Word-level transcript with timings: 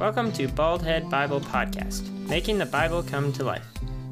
Welcome 0.00 0.32
to 0.32 0.48
Baldhead 0.48 1.10
Bible 1.10 1.42
Podcast, 1.42 2.10
making 2.26 2.56
the 2.56 2.64
Bible 2.64 3.02
come 3.02 3.34
to 3.34 3.44
life, 3.44 3.66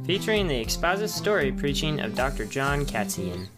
featuring 0.05 0.47
the 0.47 0.61
expository 0.61 1.51
preaching 1.51 2.01
of 2.01 2.15
Dr. 2.15 2.45
John 2.45 2.85
Katzian. 2.85 3.49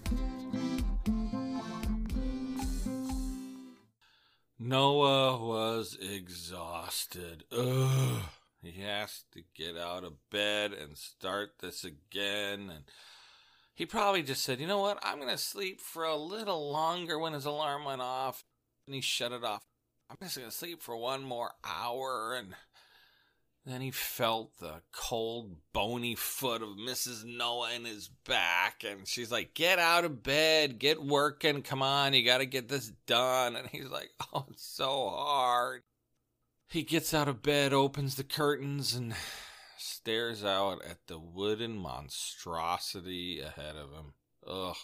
Noah 4.60 5.44
was 5.44 5.98
exhausted. 6.00 7.42
Ugh. 7.50 8.22
He 8.62 8.80
has 8.80 9.24
to 9.32 9.42
get 9.56 9.76
out 9.76 10.04
of 10.04 10.12
bed 10.30 10.72
and 10.72 10.96
start 10.96 11.54
this 11.58 11.82
again. 11.82 12.70
And 12.70 12.84
he 13.74 13.84
probably 13.86 14.22
just 14.22 14.44
said, 14.44 14.60
you 14.60 14.68
know 14.68 14.78
what? 14.78 15.00
I'm 15.02 15.18
going 15.18 15.30
to 15.30 15.36
sleep 15.36 15.80
for 15.80 16.04
a 16.04 16.14
little 16.14 16.70
longer 16.70 17.18
when 17.18 17.32
his 17.32 17.44
alarm 17.44 17.84
went 17.84 18.02
off. 18.02 18.44
And 18.86 18.94
he 18.94 19.00
shut 19.00 19.32
it 19.32 19.42
off. 19.42 19.64
I'm 20.10 20.16
just 20.20 20.36
going 20.36 20.50
to 20.50 20.56
sleep 20.56 20.82
for 20.82 20.96
one 20.96 21.22
more 21.22 21.52
hour. 21.64 22.34
And 22.34 22.54
then 23.64 23.80
he 23.80 23.92
felt 23.92 24.58
the 24.58 24.82
cold, 24.92 25.54
bony 25.72 26.16
foot 26.16 26.62
of 26.62 26.70
Mrs. 26.70 27.24
Noah 27.24 27.74
in 27.74 27.84
his 27.84 28.08
back. 28.26 28.82
And 28.84 29.06
she's 29.06 29.30
like, 29.30 29.54
Get 29.54 29.78
out 29.78 30.04
of 30.04 30.24
bed, 30.24 30.80
get 30.80 31.00
working, 31.00 31.62
come 31.62 31.80
on, 31.80 32.12
you 32.12 32.24
got 32.24 32.38
to 32.38 32.46
get 32.46 32.68
this 32.68 32.90
done. 33.06 33.54
And 33.54 33.68
he's 33.68 33.88
like, 33.88 34.10
Oh, 34.32 34.46
it's 34.50 34.66
so 34.66 35.10
hard. 35.10 35.82
He 36.66 36.82
gets 36.82 37.14
out 37.14 37.28
of 37.28 37.42
bed, 37.42 37.72
opens 37.72 38.16
the 38.16 38.24
curtains, 38.24 38.94
and 38.94 39.14
stares 39.76 40.44
out 40.44 40.84
at 40.84 41.06
the 41.06 41.18
wooden 41.18 41.78
monstrosity 41.78 43.40
ahead 43.40 43.76
of 43.76 43.90
him. 43.92 44.14
Ugh. 44.46 44.76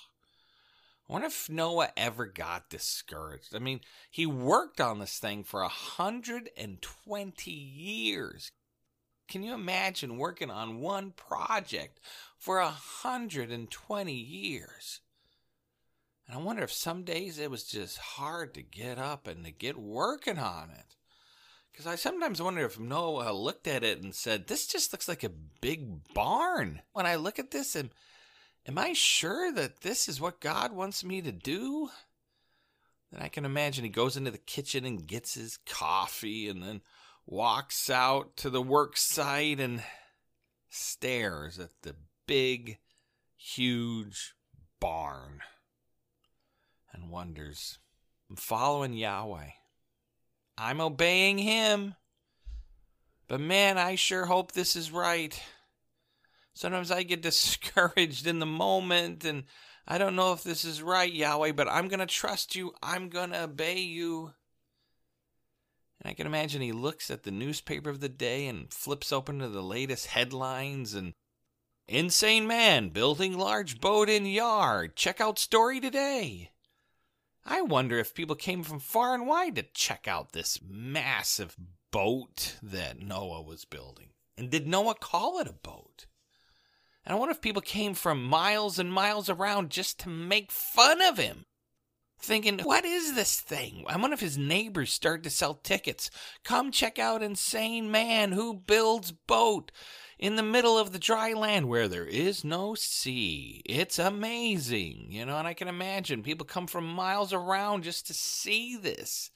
I 1.09 1.12
wonder 1.12 1.29
if 1.29 1.49
Noah 1.49 1.91
ever 1.97 2.27
got 2.27 2.69
discouraged. 2.69 3.55
I 3.55 3.61
mean, 3.61 3.81
he 4.11 4.27
worked 4.27 4.81
on 4.81 4.99
this 4.99 5.19
thing 5.19 5.45
for 5.45 5.61
a 5.61 5.65
120 5.65 7.51
years. 7.51 8.51
Can 9.29 9.43
you 9.43 9.55
imagine 9.55 10.19
working 10.19 10.51
on 10.51 10.81
one 10.81 11.12
project 11.12 12.01
for 12.37 12.59
a 12.59 12.65
120 12.65 14.12
years? 14.12 15.01
And 16.27 16.37
I 16.37 16.43
wonder 16.43 16.65
if 16.65 16.73
some 16.73 17.05
days 17.05 17.39
it 17.39 17.51
was 17.51 17.65
just 17.65 17.99
hard 17.99 18.55
to 18.55 18.62
get 18.62 18.99
up 18.99 19.29
and 19.29 19.45
to 19.45 19.53
get 19.53 19.79
working 19.79 20.39
on 20.39 20.71
it. 20.71 20.97
Because 21.71 21.87
I 21.87 21.95
sometimes 21.97 22.43
wonder 22.43 22.65
if 22.65 22.81
Noah 22.81 23.33
looked 23.33 23.69
at 23.69 23.84
it 23.84 24.03
and 24.03 24.15
said, 24.15 24.47
This 24.47 24.67
just 24.67 24.93
looks 24.93 25.09
like 25.09 25.23
a 25.23 25.31
big 25.61 26.12
barn. 26.15 26.81
When 26.95 27.07
I 27.07 27.17
look 27.17 27.39
at 27.39 27.51
this 27.51 27.77
and 27.77 27.91
Am 28.69 28.78
I 28.78 28.92
sure 28.95 29.53
that 29.53 29.83
this 29.83 30.09
is 30.09 30.20
what 30.20 30.41
God 30.41 30.72
wants 30.72 31.05
me 31.05 31.22
to 31.22 31.33
do? 31.33 31.89
Then 33.12 33.22
I 33.22 33.28
can 33.28 33.45
imagine 33.45 33.84
he 33.84 33.91
goes 33.91 34.17
into 34.17 34.33
the 34.33 34.39
kitchen 34.39 34.84
and 34.84 35.06
gets 35.06 35.34
his 35.34 35.59
coffee 35.67 36.48
and 36.48 36.62
then 36.62 36.81
walks 37.26 37.88
out 37.88 38.37
to 38.38 38.50
the 38.50 38.62
work 38.62 38.97
site 38.97 39.60
and 39.60 39.82
stares 40.69 41.59
at 41.59 41.71
the 41.82 41.94
big, 42.26 42.78
huge 43.37 44.34
barn 44.81 45.41
and 46.93 47.10
wonders, 47.10 47.78
I'm 48.28 48.37
following 48.37 48.93
Yahweh. 48.94 49.50
I'm 50.59 50.81
obeying 50.81 51.38
him. 51.38 51.94
But 53.28 53.41
man, 53.41 53.78
I 53.78 53.94
sure 53.94 54.26
hope 54.26 54.53
this 54.53 54.75
is 54.75 54.91
right. 54.91 55.41
Sometimes 56.56 56.91
I 56.91 57.03
get 57.03 57.22
discouraged 57.22 58.27
in 58.27 58.41
the 58.41 58.47
moment 58.47 59.25
and 59.25 59.44
I 59.87 59.99
don't 59.99 60.17
know 60.17 60.33
if 60.33 60.43
this 60.43 60.65
is 60.65 60.83
right, 60.83 61.12
Yahweh, 61.12 61.53
but 61.53 61.69
I'm 61.69 61.87
going 61.87 62.00
to 62.00 62.06
trust 62.06 62.56
you. 62.56 62.72
I'm 62.83 63.09
going 63.09 63.31
to 63.31 63.44
obey 63.44 63.78
you. 63.78 64.33
And 66.00 66.11
I 66.11 66.15
can 66.15 66.27
imagine 66.27 66.61
he 66.62 66.72
looks 66.72 67.11
at 67.11 67.22
the 67.22 67.31
newspaper 67.31 67.91
of 67.91 68.00
the 68.00 68.09
day 68.09 68.49
and 68.49 68.72
flips 68.72 69.12
open 69.12 69.39
to 69.39 69.49
the 69.49 69.62
latest 69.62 70.06
headlines 70.06 70.93
and 70.94 71.12
Insane 71.89 72.49
man 72.49 72.88
building 72.88 73.38
large 73.38 73.81
boat 73.81 74.09
in 74.09 74.27
yard. 74.27 74.97
Check 74.97 75.21
out 75.21 75.38
story 75.38 75.78
today. 75.78 76.50
I 77.44 77.62
wonder 77.62 77.97
if 78.00 78.12
people 78.12 78.34
came 78.34 78.65
from 78.65 78.81
far 78.81 79.15
and 79.15 79.25
wide 79.25 79.55
to 79.55 79.62
check 79.62 80.09
out 80.09 80.33
this 80.33 80.59
massive 80.69 81.56
boat 81.93 82.56
that 82.61 82.99
Noah 82.99 83.43
was 83.43 83.65
building. 83.65 84.09
And 84.37 84.50
did 84.50 84.67
Noah 84.67 84.97
call 84.97 85.38
it 85.38 85.47
a 85.47 85.53
boat? 85.53 86.06
And 87.06 87.15
I 87.15 87.19
wonder 87.19 87.31
if 87.31 87.41
people 87.41 87.62
came 87.62 87.94
from 87.94 88.25
miles 88.25 88.81
and 88.81 88.93
miles 88.93 89.31
around 89.31 89.71
just 89.71 90.00
to 90.00 90.09
make 90.09 90.50
fun 90.50 91.00
of 91.00 91.19
him. 91.19 91.44
Thinking, 92.19 92.59
what 92.61 92.84
is 92.84 93.15
this 93.15 93.41
thing? 93.41 93.84
I 93.87 93.97
wonder 93.97 94.15
if 94.15 94.21
his 94.21 94.37
neighbors 94.37 94.93
started 94.93 95.22
to 95.25 95.31
sell 95.31 95.55
tickets. 95.55 96.11
Come 96.43 96.72
check 96.72 96.99
out 96.99 97.22
Insane 97.22 97.91
Man 97.93 98.33
who 98.33 98.55
builds 98.55 99.12
boat 99.12 99.71
in 100.19 100.34
the 100.34 100.43
middle 100.43 100.77
of 100.77 100.93
the 100.93 100.99
dry 100.99 101.33
land 101.33 101.69
where 101.69 101.87
there 101.87 102.06
is 102.06 102.43
no 102.43 102.75
sea. 102.75 103.62
It's 103.67 104.00
amazing, 104.00 105.09
you 105.11 105.27
know, 105.27 105.38
and 105.38 105.47
I 105.47 105.55
can 105.55 105.69
imagine 105.69 106.25
people 106.25 106.47
come 106.47 106.67
from 106.67 106.87
miles 106.88 107.33
around 107.33 107.84
just 107.84 108.06
to 108.09 108.15
see 108.15 108.77
this. 108.77 109.31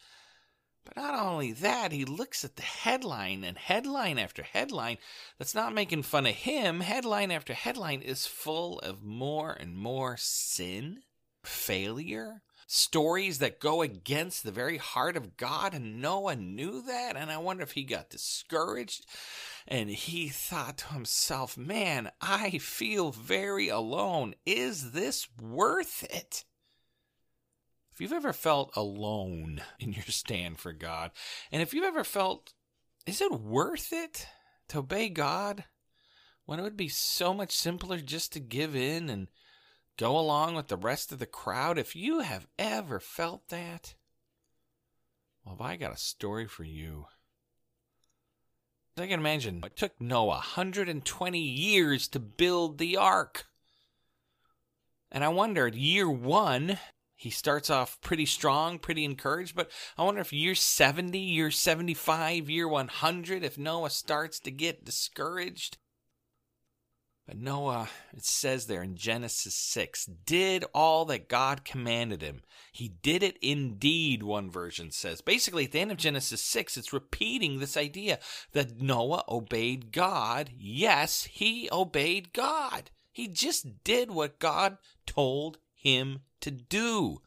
But 0.93 1.03
not 1.03 1.19
only 1.19 1.53
that, 1.53 1.93
he 1.93 2.05
looks 2.05 2.45
at 2.45 2.57
the 2.57 2.63
headline 2.63 3.45
and 3.45 3.57
headline 3.57 4.19
after 4.19 4.43
headline 4.43 4.99
that's 5.39 5.55
not 5.55 5.73
making 5.73 6.03
fun 6.03 6.27
of 6.27 6.35
him. 6.35 6.81
Headline 6.81 7.31
after 7.31 7.55
headline 7.55 8.03
is 8.03 8.27
full 8.27 8.81
of 8.81 9.05
more 9.05 9.53
and 9.53 9.77
more 9.77 10.17
sin, 10.19 11.03
failure, 11.45 12.43
stories 12.67 13.39
that 13.39 13.61
go 13.61 13.83
against 13.83 14.43
the 14.43 14.51
very 14.51 14.79
heart 14.79 15.17
of 15.17 15.37
God. 15.37 15.75
And 15.75 16.01
Noah 16.03 16.37
knew 16.37 16.83
that. 16.83 17.17
And 17.17 17.31
I 17.31 17.39
wonder 17.39 17.63
if 17.63 17.73
he 17.73 17.85
got 17.85 18.11
discouraged 18.11 19.07
and 19.69 19.91
he 19.91 20.29
thought 20.29 20.79
to 20.79 20.87
himself, 20.89 21.57
man, 21.57 22.11
I 22.21 22.59
feel 22.59 23.13
very 23.13 23.69
alone. 23.69 24.35
Is 24.45 24.91
this 24.91 25.29
worth 25.41 26.03
it? 26.11 26.45
If 28.01 28.05
you've 28.05 28.13
ever 28.17 28.33
felt 28.33 28.75
alone 28.77 29.61
in 29.79 29.93
your 29.93 30.05
stand 30.05 30.59
for 30.59 30.73
God, 30.73 31.11
and 31.53 31.61
if 31.61 31.75
you've 31.75 31.85
ever 31.85 32.03
felt, 32.03 32.55
is 33.05 33.21
it 33.21 33.31
worth 33.31 33.93
it 33.93 34.27
to 34.69 34.79
obey 34.79 35.11
God 35.11 35.65
when 36.47 36.59
it 36.59 36.63
would 36.63 36.79
be 36.79 36.89
so 36.89 37.35
much 37.35 37.53
simpler 37.53 37.99
just 37.99 38.33
to 38.33 38.41
give 38.41 38.75
in 38.75 39.11
and 39.11 39.29
go 39.99 40.19
along 40.19 40.55
with 40.55 40.69
the 40.69 40.79
rest 40.79 41.13
of 41.13 41.19
the 41.19 41.27
crowd? 41.27 41.77
If 41.77 41.95
you 41.95 42.21
have 42.21 42.47
ever 42.59 43.01
felt 43.01 43.51
that, 43.51 43.97
well, 45.45 45.57
have 45.57 45.61
I 45.61 45.77
got 45.77 45.93
a 45.93 45.99
story 45.99 46.47
for 46.47 46.65
you. 46.65 47.05
I 48.97 49.09
can 49.09 49.21
imagine 49.21 49.63
it 49.63 49.77
took 49.77 50.01
Noah 50.01 50.37
120 50.37 51.39
years 51.39 52.09
to 52.09 52.19
build 52.19 52.79
the 52.79 52.97
ark. 52.97 53.45
And 55.13 55.23
I 55.23 55.29
wonder, 55.29 55.69
year 55.69 56.09
one, 56.09 56.79
he 57.21 57.29
starts 57.29 57.69
off 57.69 58.01
pretty 58.01 58.25
strong, 58.25 58.79
pretty 58.79 59.05
encouraged, 59.05 59.55
but 59.55 59.71
I 59.99 60.05
wonder 60.05 60.23
if 60.23 60.33
year 60.33 60.55
70, 60.55 61.19
year 61.19 61.51
75, 61.51 62.49
year 62.49 62.67
100, 62.67 63.45
if 63.45 63.59
Noah 63.59 63.91
starts 63.91 64.41
to 64.41 64.51
get 64.51 64.87
discouraged. 64.87 65.77
But 67.27 67.37
Noah, 67.37 67.91
it 68.17 68.25
says 68.25 68.67
there 68.67 68.83
in 68.83 68.97
Genesis 68.97 69.55
6, 69.55 70.07
did 70.25 70.65
all 70.73 71.05
that 71.05 71.29
God 71.29 71.63
commanded 71.63 72.23
him. 72.23 72.41
He 72.73 72.89
did 72.89 73.23
it 73.23 73.37
indeed, 73.43 74.23
one 74.23 74.51
version 74.51 74.91
says. 74.91 75.21
Basically, 75.21 75.67
at 75.67 75.73
the 75.73 75.81
end 75.81 75.93
of 75.93 75.99
Genesis 75.99 76.43
6, 76.43 76.79
it's 76.79 76.93
repeating 76.95 77.59
this 77.59 77.77
idea 77.77 78.19
that 78.53 78.81
Noah 78.81 79.25
obeyed 79.29 79.93
God. 79.93 80.53
Yes, 80.57 81.25
he 81.25 81.69
obeyed 81.71 82.33
God. 82.33 82.91
He 83.13 83.29
just 83.29 83.85
did 83.85 84.11
what 84.11 84.39
God 84.39 84.79
told 85.05 85.59
him 85.81 86.21
to 86.41 86.51
do. 86.51 87.21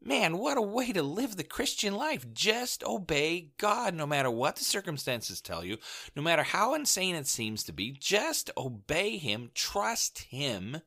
Man, 0.00 0.38
what 0.38 0.58
a 0.58 0.62
way 0.62 0.92
to 0.92 1.02
live 1.02 1.36
the 1.36 1.44
Christian 1.44 1.94
life. 1.94 2.26
Just 2.32 2.82
obey 2.84 3.50
God 3.58 3.94
no 3.94 4.06
matter 4.06 4.30
what 4.30 4.56
the 4.56 4.64
circumstances 4.64 5.40
tell 5.40 5.64
you, 5.64 5.78
no 6.16 6.22
matter 6.22 6.42
how 6.42 6.74
insane 6.74 7.14
it 7.14 7.28
seems 7.28 7.62
to 7.64 7.72
be. 7.72 7.92
Just 7.92 8.50
obey 8.56 9.16
Him, 9.16 9.50
trust 9.54 10.22
Him, 10.30 10.82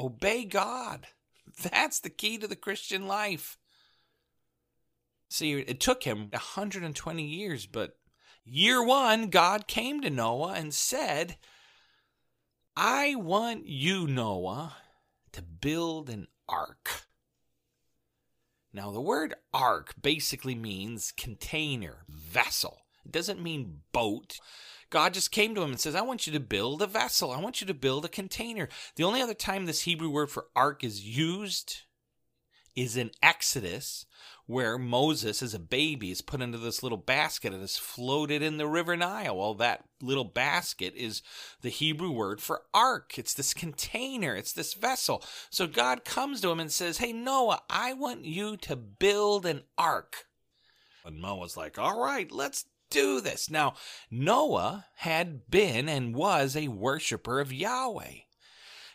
Obey 0.00 0.46
God. 0.46 1.08
That's 1.62 2.00
the 2.00 2.10
key 2.10 2.38
to 2.38 2.48
the 2.48 2.56
Christian 2.56 3.06
life. 3.06 3.58
See, 5.28 5.52
it 5.52 5.78
took 5.78 6.02
him 6.02 6.28
120 6.32 7.22
years, 7.22 7.66
but 7.66 7.96
year 8.44 8.82
one, 8.82 9.28
God 9.28 9.68
came 9.68 10.00
to 10.00 10.10
Noah 10.10 10.54
and 10.54 10.74
said, 10.74 11.36
I 12.74 13.14
want 13.14 13.66
you, 13.66 14.08
Noah, 14.08 14.76
to 15.32 15.42
build 15.42 16.10
an 16.10 16.28
ark. 16.48 17.06
Now, 18.72 18.90
the 18.92 19.00
word 19.00 19.34
ark 19.52 19.94
basically 20.00 20.54
means 20.54 21.12
container, 21.16 22.04
vessel. 22.08 22.82
It 23.04 23.12
doesn't 23.12 23.42
mean 23.42 23.80
boat. 23.92 24.38
God 24.90 25.14
just 25.14 25.32
came 25.32 25.54
to 25.54 25.62
him 25.62 25.70
and 25.70 25.80
says, 25.80 25.94
I 25.94 26.02
want 26.02 26.26
you 26.26 26.32
to 26.32 26.40
build 26.40 26.82
a 26.82 26.86
vessel. 26.86 27.30
I 27.32 27.40
want 27.40 27.60
you 27.60 27.66
to 27.66 27.74
build 27.74 28.04
a 28.04 28.08
container. 28.08 28.68
The 28.96 29.04
only 29.04 29.22
other 29.22 29.34
time 29.34 29.66
this 29.66 29.82
Hebrew 29.82 30.10
word 30.10 30.30
for 30.30 30.46
ark 30.54 30.84
is 30.84 31.04
used 31.04 31.82
is 32.76 32.96
in 32.96 33.10
Exodus, 33.22 34.06
where 34.50 34.76
Moses, 34.76 35.42
as 35.42 35.54
a 35.54 35.60
baby, 35.60 36.10
is 36.10 36.22
put 36.22 36.42
into 36.42 36.58
this 36.58 36.82
little 36.82 36.98
basket 36.98 37.54
and 37.54 37.62
is 37.62 37.76
floated 37.76 38.42
in 38.42 38.56
the 38.56 38.66
river 38.66 38.96
Nile. 38.96 39.36
Well, 39.36 39.54
that 39.54 39.84
little 40.02 40.24
basket 40.24 40.92
is 40.96 41.22
the 41.62 41.68
Hebrew 41.68 42.10
word 42.10 42.40
for 42.40 42.62
ark. 42.74 43.16
It's 43.16 43.32
this 43.32 43.54
container, 43.54 44.34
it's 44.34 44.52
this 44.52 44.74
vessel. 44.74 45.22
So 45.50 45.68
God 45.68 46.04
comes 46.04 46.40
to 46.40 46.50
him 46.50 46.58
and 46.58 46.72
says, 46.72 46.98
Hey, 46.98 47.12
Noah, 47.12 47.62
I 47.70 47.92
want 47.92 48.24
you 48.24 48.56
to 48.58 48.74
build 48.74 49.46
an 49.46 49.62
ark. 49.78 50.26
And 51.04 51.22
Noah's 51.22 51.56
like, 51.56 51.78
All 51.78 52.02
right, 52.02 52.30
let's 52.32 52.64
do 52.90 53.20
this. 53.20 53.48
Now, 53.48 53.74
Noah 54.10 54.86
had 54.96 55.48
been 55.48 55.88
and 55.88 56.12
was 56.14 56.56
a 56.56 56.66
worshiper 56.66 57.38
of 57.38 57.52
Yahweh. 57.52 58.24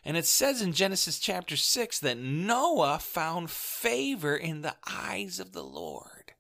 And 0.05 0.15
it 0.15 0.27
says 0.27 0.61
in 0.61 0.73
Genesis 0.73 1.17
chapter 1.17 1.57
6 1.57 1.99
that 1.99 2.19
Noah 2.19 2.99
found 2.99 3.49
favor 3.49 4.37
in 4.37 4.61
the 4.61 4.75
eyes 4.87 5.39
of 5.39 5.51
the 5.51 5.63
Lord. 5.63 6.33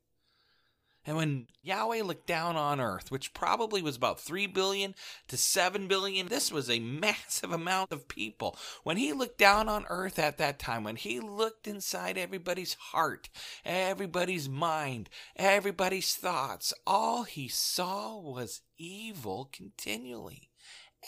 And 1.07 1.17
when 1.17 1.47
Yahweh 1.61 2.01
looked 2.01 2.25
down 2.25 2.55
on 2.55 2.79
earth, 2.79 3.11
which 3.11 3.33
probably 3.33 3.81
was 3.81 3.95
about 3.95 4.19
3 4.19 4.47
billion 4.47 4.95
to 5.27 5.37
7 5.37 5.87
billion, 5.87 6.27
this 6.27 6.51
was 6.51 6.69
a 6.69 6.79
massive 6.79 7.51
amount 7.51 7.91
of 7.91 8.07
people. 8.07 8.57
When 8.83 8.97
he 8.97 9.13
looked 9.13 9.37
down 9.37 9.69
on 9.69 9.85
earth 9.89 10.17
at 10.17 10.37
that 10.37 10.57
time, 10.59 10.83
when 10.83 10.95
he 10.95 11.19
looked 11.19 11.67
inside 11.67 12.17
everybody's 12.17 12.73
heart, 12.73 13.29
everybody's 13.63 14.49
mind, 14.49 15.09
everybody's 15.35 16.15
thoughts, 16.15 16.73
all 16.87 17.23
he 17.23 17.47
saw 17.47 18.19
was 18.19 18.61
evil 18.77 19.49
continually. 19.51 20.49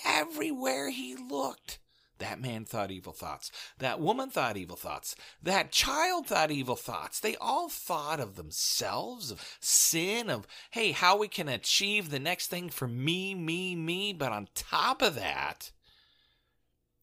Everywhere 0.05 0.91
he 0.91 1.15
looked. 1.15 1.79
That 2.19 2.41
man 2.41 2.65
thought 2.65 2.91
evil 2.91 3.13
thoughts. 3.13 3.51
That 3.79 3.99
woman 3.99 4.29
thought 4.29 4.57
evil 4.57 4.75
thoughts. 4.75 5.15
That 5.41 5.71
child 5.71 6.27
thought 6.27 6.51
evil 6.51 6.75
thoughts. 6.75 7.19
They 7.19 7.35
all 7.37 7.69
thought 7.69 8.19
of 8.19 8.35
themselves, 8.35 9.31
of 9.31 9.57
sin, 9.59 10.29
of, 10.29 10.47
hey, 10.71 10.91
how 10.91 11.17
we 11.17 11.27
can 11.27 11.47
achieve 11.47 12.09
the 12.09 12.19
next 12.19 12.47
thing 12.47 12.69
for 12.69 12.87
me, 12.87 13.35
me, 13.35 13.75
me. 13.75 14.13
But 14.13 14.31
on 14.31 14.47
top 14.55 15.01
of 15.01 15.15
that, 15.15 15.71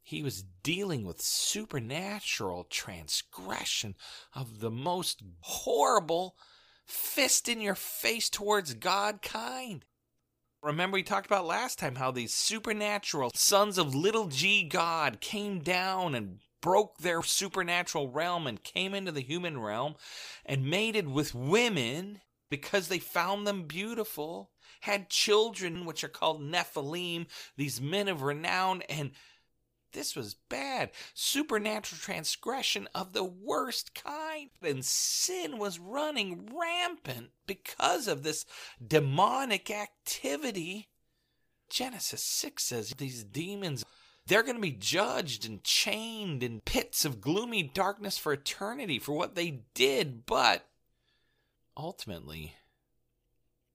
he 0.02 0.22
was 0.22 0.44
dealing 0.62 1.04
with 1.04 1.22
supernatural 1.22 2.64
transgression 2.64 3.94
of 4.34 4.60
the 4.60 4.70
most 4.70 5.22
horrible, 5.40 6.36
fist 6.84 7.48
in 7.48 7.60
your 7.60 7.74
face 7.74 8.28
towards 8.28 8.74
God 8.74 9.22
kind. 9.22 9.84
Remember, 10.64 10.94
we 10.94 11.02
talked 11.02 11.26
about 11.26 11.44
last 11.44 11.78
time 11.78 11.96
how 11.96 12.10
these 12.10 12.32
supernatural 12.32 13.30
sons 13.34 13.76
of 13.76 13.94
little 13.94 14.28
g 14.28 14.62
God 14.62 15.20
came 15.20 15.58
down 15.58 16.14
and 16.14 16.38
broke 16.62 16.96
their 16.98 17.22
supernatural 17.22 18.08
realm 18.08 18.46
and 18.46 18.64
came 18.64 18.94
into 18.94 19.12
the 19.12 19.20
human 19.20 19.60
realm 19.60 19.94
and 20.46 20.64
mated 20.64 21.06
with 21.06 21.34
women 21.34 22.22
because 22.48 22.88
they 22.88 22.98
found 22.98 23.46
them 23.46 23.64
beautiful, 23.64 24.52
had 24.80 25.10
children, 25.10 25.84
which 25.84 26.02
are 26.02 26.08
called 26.08 26.40
Nephilim, 26.40 27.26
these 27.58 27.82
men 27.82 28.08
of 28.08 28.22
renown, 28.22 28.80
and 28.88 29.10
this 29.92 30.16
was 30.16 30.34
bad. 30.48 30.92
Supernatural 31.12 31.98
transgression 32.00 32.88
of 32.94 33.12
the 33.12 33.24
worst 33.24 33.94
kind. 33.94 34.23
And 34.62 34.84
sin 34.84 35.58
was 35.58 35.78
running 35.78 36.50
rampant 36.54 37.30
because 37.46 38.08
of 38.08 38.22
this 38.22 38.46
demonic 38.86 39.70
activity. 39.70 40.88
Genesis 41.68 42.22
6 42.22 42.62
says 42.62 42.94
these 42.96 43.24
demons, 43.24 43.84
they're 44.26 44.42
going 44.42 44.56
to 44.56 44.60
be 44.60 44.70
judged 44.70 45.46
and 45.46 45.62
chained 45.64 46.42
in 46.42 46.60
pits 46.60 47.04
of 47.04 47.20
gloomy 47.20 47.62
darkness 47.62 48.16
for 48.16 48.32
eternity 48.32 48.98
for 48.98 49.12
what 49.12 49.34
they 49.34 49.62
did. 49.74 50.24
But 50.24 50.66
ultimately, 51.76 52.54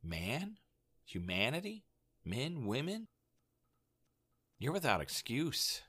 man, 0.04 0.58
humanity, 1.06 1.84
men, 2.26 2.66
women, 2.66 3.08
you're 4.58 4.74
without 4.74 5.02
excuse. 5.02 5.82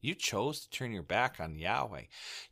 You 0.00 0.14
chose 0.14 0.60
to 0.60 0.70
turn 0.70 0.92
your 0.92 1.02
back 1.02 1.40
on 1.40 1.58
Yahweh. 1.58 2.02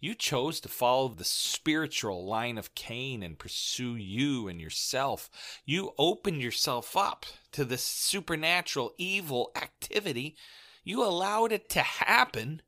You 0.01 0.15
chose 0.15 0.61
to 0.61 0.69
follow 0.69 1.09
the 1.09 1.25
spiritual 1.25 2.27
line 2.27 2.59
of 2.59 2.75
Cain 2.75 3.23
and 3.23 3.39
pursue 3.39 3.97
you 3.97 4.49
and 4.49 4.61
yourself. 4.61 5.31
You 5.65 5.93
opened 5.99 6.43
yourself 6.43 6.97
up 6.97 7.27
to 7.53 7.65
this 7.65 7.85
supernatural 7.85 8.95
evil 8.99 9.53
activity. 9.55 10.37
You 10.83 11.05
allowed 11.05 11.53
it 11.53 11.69
to 11.71 11.81
happen. 11.81 12.63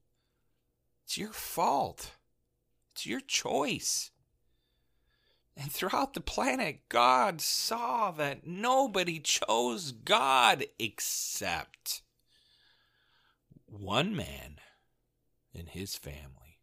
It's 1.04 1.18
your 1.18 1.32
fault. 1.32 2.12
It's 2.92 3.06
your 3.06 3.20
choice. 3.20 4.10
And 5.56 5.72
throughout 5.72 6.12
the 6.12 6.20
planet, 6.20 6.88
God 6.90 7.40
saw 7.40 8.10
that 8.12 8.46
nobody 8.46 9.20
chose 9.20 9.90
God 9.90 10.66
except 10.78 12.02
one 13.66 14.14
man 14.14 14.58
in 15.56 15.66
his 15.66 15.96
family. 15.96 16.60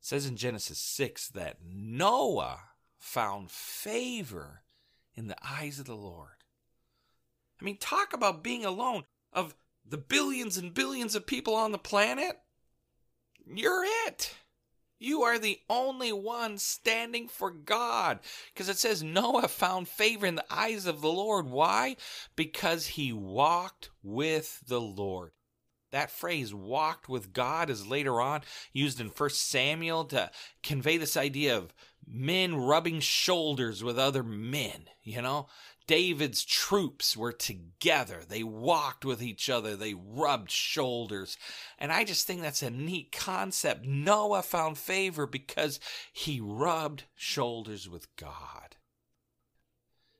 It 0.00 0.06
says 0.06 0.26
in 0.26 0.36
Genesis 0.36 0.78
6 0.78 1.28
that 1.30 1.58
Noah 1.64 2.60
found 2.98 3.50
favor 3.50 4.62
in 5.14 5.28
the 5.28 5.36
eyes 5.44 5.78
of 5.78 5.86
the 5.86 5.96
Lord. 5.96 6.44
I 7.60 7.64
mean, 7.64 7.76
talk 7.78 8.12
about 8.12 8.44
being 8.44 8.64
alone. 8.64 9.04
Of 9.32 9.54
the 9.86 9.98
billions 9.98 10.56
and 10.56 10.72
billions 10.72 11.14
of 11.14 11.26
people 11.26 11.54
on 11.54 11.72
the 11.72 11.78
planet, 11.78 12.38
you're 13.46 13.84
it. 14.06 14.34
You 15.00 15.22
are 15.22 15.38
the 15.38 15.60
only 15.70 16.12
one 16.12 16.58
standing 16.58 17.28
for 17.28 17.50
God. 17.50 18.18
Because 18.52 18.68
it 18.68 18.78
says 18.78 19.02
Noah 19.02 19.48
found 19.48 19.88
favor 19.88 20.26
in 20.26 20.34
the 20.34 20.44
eyes 20.50 20.86
of 20.86 21.00
the 21.00 21.10
Lord. 21.10 21.46
Why? 21.46 21.96
Because 22.34 22.86
he 22.88 23.12
walked 23.12 23.90
with 24.02 24.60
the 24.66 24.80
Lord. 24.80 25.32
That 25.90 26.10
phrase, 26.10 26.54
walked 26.54 27.08
with 27.08 27.32
God, 27.32 27.70
is 27.70 27.86
later 27.86 28.20
on 28.20 28.42
used 28.72 29.00
in 29.00 29.08
1 29.08 29.30
Samuel 29.30 30.04
to 30.06 30.30
convey 30.62 30.98
this 30.98 31.16
idea 31.16 31.56
of 31.56 31.72
men 32.06 32.56
rubbing 32.56 33.00
shoulders 33.00 33.82
with 33.82 33.98
other 33.98 34.22
men. 34.22 34.88
You 35.02 35.22
know, 35.22 35.48
David's 35.86 36.44
troops 36.44 37.16
were 37.16 37.32
together. 37.32 38.20
They 38.28 38.42
walked 38.42 39.06
with 39.06 39.22
each 39.22 39.48
other. 39.48 39.74
They 39.74 39.94
rubbed 39.94 40.50
shoulders. 40.50 41.38
And 41.78 41.90
I 41.90 42.04
just 42.04 42.26
think 42.26 42.42
that's 42.42 42.62
a 42.62 42.70
neat 42.70 43.10
concept. 43.10 43.86
Noah 43.86 44.42
found 44.42 44.76
favor 44.76 45.26
because 45.26 45.80
he 46.12 46.40
rubbed 46.40 47.04
shoulders 47.14 47.88
with 47.88 48.14
God. 48.16 48.76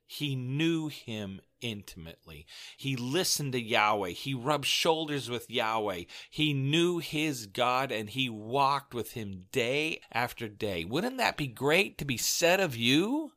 He 0.06 0.34
knew 0.34 0.88
him 0.88 1.42
intimately. 1.60 2.46
He 2.76 2.96
listened 2.96 3.52
to 3.52 3.60
Yahweh. 3.60 4.10
He 4.10 4.34
rubbed 4.34 4.66
shoulders 4.66 5.28
with 5.28 5.50
Yahweh. 5.50 6.04
He 6.30 6.52
knew 6.52 6.98
his 6.98 7.46
God 7.46 7.92
and 7.92 8.10
he 8.10 8.28
walked 8.28 8.94
with 8.94 9.12
him 9.12 9.46
day 9.52 10.00
after 10.12 10.48
day. 10.48 10.84
Wouldn't 10.84 11.18
that 11.18 11.36
be 11.36 11.46
great 11.46 11.98
to 11.98 12.04
be 12.04 12.16
said 12.16 12.60
of 12.60 12.76
you? 12.76 13.32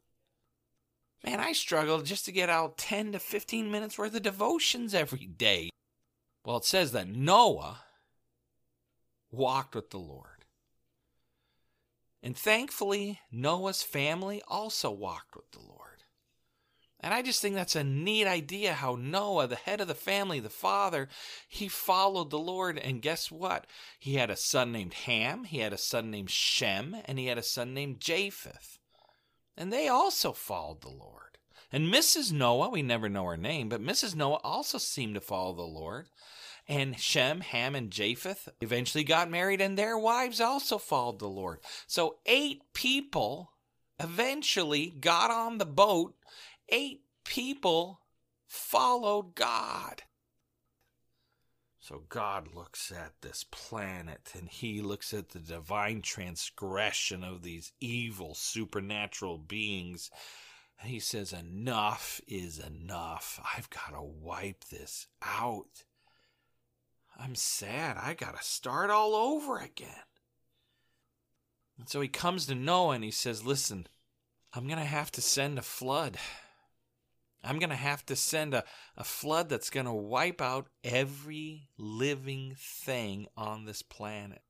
Man, 1.24 1.40
I 1.40 1.54
struggle 1.54 2.02
just 2.02 2.26
to 2.26 2.32
get 2.32 2.50
out 2.50 2.78
10 2.78 3.12
to 3.12 3.20
15 3.20 3.72
minutes 3.72 3.98
worth 3.98 4.16
of 4.16 4.24
devotions 4.24 4.96
every 4.96 5.28
day. 5.28 5.70
Well, 6.44 6.58
it 6.58 6.66
says 6.66 6.92
that 6.94 7.08
Noah 7.08 7.82
walked 9.30 9.76
with 9.76 9.92
the 9.92 10.00
Lord. 10.00 10.46
And 12.24 12.38
thankfully, 12.38 13.20
Noah's 13.32 13.84
family 13.84 14.42
also 14.48 14.92
walked 14.92 15.36
with 15.36 15.52
the 15.52 15.60
Lord. 15.60 15.91
And 17.02 17.14
I 17.14 17.24
just 17.24 17.42
think 17.42 17.56
that's 17.56 17.76
a 17.76 17.84
neat 17.84 18.28
idea 18.28 18.74
how 18.74 18.96
Noah, 18.96 19.48
the 19.48 19.56
head 19.56 19.82
of 19.82 19.88
the 19.88 19.96
family, 19.96 20.40
the 20.40 20.50
father, 20.50 21.10
he 21.48 21.68
followed 21.68 22.30
the 22.30 22.40
Lord. 22.40 22.78
And 22.78 23.02
guess 23.02 23.32
what? 23.32 23.66
He 24.00 24.16
had 24.16 24.30
a 24.30 24.36
son 24.36 24.72
named 24.72 24.94
Ham, 24.94 25.44
he 25.44 25.60
had 25.60 25.74
a 25.74 25.78
son 25.78 26.12
named 26.12 26.30
Shem, 26.30 26.96
and 27.06 27.18
he 27.18 27.26
had 27.26 27.40
a 27.40 27.44
son 27.44 27.74
named 27.74 28.00
Japheth. 28.00 28.78
And 29.58 29.74
they 29.74 29.88
also 29.88 30.32
followed 30.32 30.82
the 30.82 30.90
Lord. 30.90 31.38
And 31.72 31.92
Mrs. 31.92 32.32
Noah, 32.32 32.70
we 32.70 32.82
never 32.82 33.10
know 33.10 33.26
her 33.26 33.38
name, 33.38 33.70
but 33.70 33.82
Mrs. 33.82 34.16
Noah 34.16 34.40
also 34.44 34.78
seemed 34.78 35.16
to 35.16 35.22
follow 35.22 35.54
the 35.54 35.62
Lord. 35.64 36.08
And 36.68 37.00
Shem, 37.00 37.42
Ham, 37.42 37.76
and 37.76 37.92
Japheth 37.92 38.50
eventually 38.62 39.04
got 39.04 39.30
married, 39.30 39.62
and 39.62 39.78
their 39.78 39.98
wives 39.98 40.40
also 40.40 40.78
followed 40.78 41.20
the 41.20 41.28
Lord. 41.28 41.60
So 41.88 42.18
eight 42.26 42.62
people 42.74 43.52
eventually 44.00 44.94
got 45.00 45.32
on 45.32 45.58
the 45.58 45.66
boat. 45.66 46.16
Eight 46.72 47.02
people 47.26 48.00
followed 48.48 49.36
God. 49.36 50.04
So 51.80 52.04
God 52.10 52.54
looks 52.54 52.92
at 52.92 53.14
this 53.22 53.44
planet 53.50 54.32
and 54.38 54.48
he 54.48 54.82
looks 54.82 55.14
at 55.14 55.30
the 55.30 55.40
divine 55.40 56.02
transgression 56.02 57.24
of 57.24 57.42
these 57.42 57.74
evil 57.80 58.36
supernatural 58.36 59.40
beings. 59.40 60.12
And 60.80 60.92
he 60.92 61.00
says, 61.00 61.34
Enough 61.34 62.22
is 62.28 62.60
enough. 62.60 63.40
I've 63.58 63.70
got 63.70 63.94
to 63.94 64.02
wipe 64.02 64.64
this 64.66 65.08
out. 65.24 65.84
I'm 67.20 67.36
sad. 67.36 67.98
I 67.98 68.14
got 68.14 68.38
to 68.38 68.44
start 68.44 68.90
all 68.90 69.16
over 69.16 69.58
again. 69.58 70.06
And 71.80 71.90
so 71.90 72.00
he 72.00 72.08
comes 72.08 72.46
to 72.46 72.56
Noah 72.56 72.96
and 72.96 73.04
he 73.04 73.12
says, 73.12 73.44
Listen, 73.44 73.88
I'm 74.54 74.68
going 74.68 74.80
to 74.80 74.86
have 74.86 75.12
to 75.14 75.22
send 75.22 75.58
a 75.58 75.64
flood. 75.64 76.18
I'm 77.44 77.60
going 77.60 77.70
to 77.70 77.76
have 77.76 78.06
to 78.08 78.16
send 78.16 78.54
a, 78.54 78.64
a 78.96 79.04
flood 79.04 79.50
that's 79.50 79.70
going 79.70 79.88
to 79.88 79.94
wipe 79.94 80.42
out 80.42 80.68
every 80.84 81.70
living 81.78 82.56
thing 82.58 83.28
on 83.36 83.66
this 83.66 83.82
planet. 83.82 84.42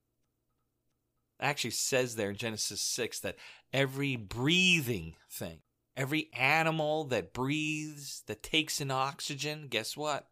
It 1.40 1.46
actually 1.46 1.72
says 1.72 2.16
there 2.16 2.30
in 2.30 2.36
Genesis 2.36 2.82
6 2.82 3.22
that 3.22 3.38
every 3.72 4.16
breathing 4.16 5.16
thing, 5.30 5.60
every 5.96 6.30
animal 6.34 7.06
that 7.06 7.34
breathes, 7.34 8.24
that 8.28 8.44
takes 8.44 8.82
in 8.82 8.92
oxygen, 8.92 9.68
guess 9.70 9.96
what? 9.96 10.28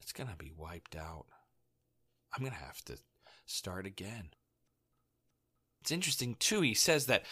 It's 0.00 0.12
going 0.12 0.30
to 0.30 0.36
be 0.36 0.52
wiped 0.56 0.96
out. 0.96 1.26
I'm 2.34 2.42
going 2.42 2.52
to 2.52 2.64
have 2.64 2.82
to 2.86 2.96
start 3.44 3.86
again. 3.86 4.30
It's 5.80 5.90
interesting, 5.90 6.36
too. 6.38 6.60
He 6.60 6.74
says 6.74 7.06
that 7.06 7.24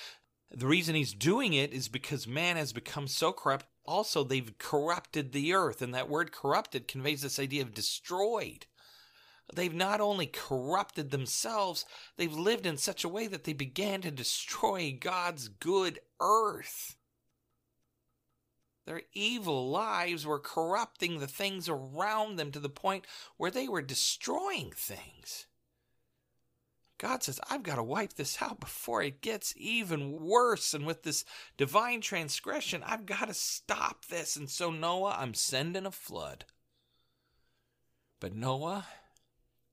the 0.50 0.66
reason 0.66 0.94
he's 0.94 1.14
doing 1.14 1.52
it 1.52 1.72
is 1.72 1.88
because 1.88 2.26
man 2.26 2.56
has 2.56 2.72
become 2.72 3.08
so 3.08 3.32
corrupt. 3.32 3.66
Also, 3.86 4.24
they've 4.24 4.56
corrupted 4.58 5.32
the 5.32 5.54
earth, 5.54 5.80
and 5.80 5.94
that 5.94 6.08
word 6.08 6.32
corrupted 6.32 6.88
conveys 6.88 7.22
this 7.22 7.38
idea 7.38 7.62
of 7.62 7.74
destroyed. 7.74 8.66
They've 9.54 9.74
not 9.74 10.00
only 10.00 10.26
corrupted 10.26 11.10
themselves, 11.10 11.84
they've 12.16 12.32
lived 12.32 12.66
in 12.66 12.76
such 12.78 13.04
a 13.04 13.08
way 13.08 13.28
that 13.28 13.44
they 13.44 13.52
began 13.52 14.00
to 14.02 14.10
destroy 14.10 14.96
God's 14.98 15.48
good 15.48 16.00
earth. 16.20 16.96
Their 18.86 19.02
evil 19.12 19.68
lives 19.68 20.24
were 20.24 20.38
corrupting 20.38 21.18
the 21.18 21.26
things 21.26 21.68
around 21.68 22.36
them 22.36 22.52
to 22.52 22.60
the 22.60 22.68
point 22.68 23.04
where 23.36 23.50
they 23.50 23.68
were 23.68 23.82
destroying 23.82 24.72
things. 24.72 25.46
God 26.98 27.22
says, 27.22 27.40
I've 27.50 27.62
got 27.62 27.76
to 27.76 27.82
wipe 27.82 28.14
this 28.14 28.38
out 28.42 28.60
before 28.60 29.02
it 29.02 29.20
gets 29.20 29.54
even 29.56 30.20
worse. 30.20 30.74
And 30.74 30.86
with 30.86 31.02
this 31.02 31.24
divine 31.56 32.00
transgression, 32.00 32.82
I've 32.84 33.06
got 33.06 33.28
to 33.28 33.34
stop 33.34 34.06
this. 34.06 34.36
And 34.36 34.48
so, 34.48 34.70
Noah, 34.70 35.16
I'm 35.18 35.34
sending 35.34 35.86
a 35.86 35.90
flood. 35.90 36.44
But, 38.20 38.34
Noah, 38.34 38.86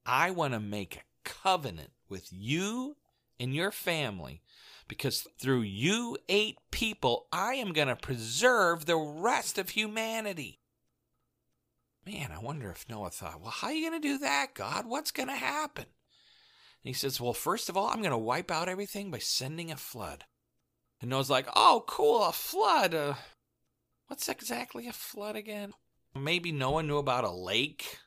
I 0.06 0.32
want 0.32 0.54
to 0.54 0.60
make 0.60 0.98
a 0.98 1.02
covenant 1.24 1.92
with 2.10 2.28
you 2.32 2.98
and 3.40 3.56
your 3.56 3.72
family 3.72 4.42
because 4.88 5.26
through 5.40 5.62
you 5.62 6.18
eight 6.28 6.58
people, 6.72 7.28
I 7.32 7.56
am 7.56 7.74
going 7.74 7.88
to 7.88 7.96
preserve 7.96 8.86
the 8.86 8.98
rest 8.98 9.58
of 9.58 9.70
humanity. 9.70 10.60
Man, 12.06 12.32
I 12.34 12.40
wonder 12.40 12.70
if 12.70 12.88
Noah 12.90 13.12
thought, 13.12 13.40
well, 13.40 13.52
how 13.52 13.68
are 13.68 13.74
you 13.74 13.90
going 13.90 14.02
to 14.02 14.08
do 14.08 14.18
that, 14.20 14.54
God? 14.54 14.86
What's 14.86 15.12
going 15.12 15.30
to 15.30 15.36
happen? 15.36 15.86
He 16.84 16.94
says, 16.94 17.20
Well, 17.20 17.34
first 17.34 17.70
of 17.70 17.78
all, 17.78 17.88
I'm 17.88 18.02
going 18.02 18.12
to 18.12 18.18
wipe 18.18 18.52
out 18.52 18.70
everything 18.70 19.10
by 19.10 19.20
sending 19.20 19.72
a 19.72 19.78
flood. 19.78 20.26
And 21.02 21.10
Noah's 21.10 21.30
like, 21.30 21.48
Oh, 21.56 21.84
cool, 21.88 22.24
a 22.24 22.32
flood. 22.32 22.94
Uh, 22.94 23.14
what's 24.08 24.28
exactly 24.28 24.88
a 24.88 24.94
flood 24.94 25.36
again? 25.36 25.74
Maybe 26.16 26.52
Noah 26.52 26.84
knew 26.84 26.98
about 26.98 27.24
a 27.24 27.32
lake. 27.32 28.00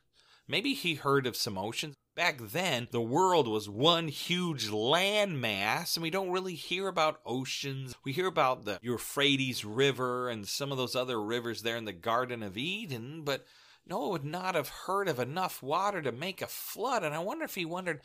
Maybe 0.47 0.73
he 0.73 0.95
heard 0.95 1.27
of 1.27 1.35
some 1.35 1.57
oceans. 1.57 1.95
Back 2.15 2.39
then, 2.39 2.87
the 2.91 3.01
world 3.01 3.47
was 3.47 3.69
one 3.69 4.07
huge 4.07 4.69
landmass, 4.69 5.95
and 5.95 6.01
we 6.01 6.09
don't 6.09 6.31
really 6.31 6.55
hear 6.55 6.87
about 6.87 7.19
oceans. 7.25 7.95
We 8.03 8.11
hear 8.11 8.25
about 8.25 8.65
the 8.65 8.79
Euphrates 8.81 9.63
River 9.63 10.27
and 10.29 10.47
some 10.47 10.71
of 10.71 10.79
those 10.79 10.95
other 10.95 11.21
rivers 11.21 11.61
there 11.61 11.77
in 11.77 11.85
the 11.85 11.93
Garden 11.93 12.41
of 12.41 12.57
Eden, 12.57 13.21
but 13.23 13.45
Noah 13.85 14.09
would 14.09 14.25
not 14.25 14.55
have 14.55 14.69
heard 14.69 15.07
of 15.07 15.19
enough 15.19 15.61
water 15.61 16.01
to 16.01 16.11
make 16.11 16.41
a 16.41 16.47
flood. 16.47 17.03
And 17.03 17.13
I 17.13 17.19
wonder 17.19 17.45
if 17.45 17.53
he 17.53 17.65
wondered, 17.65 18.01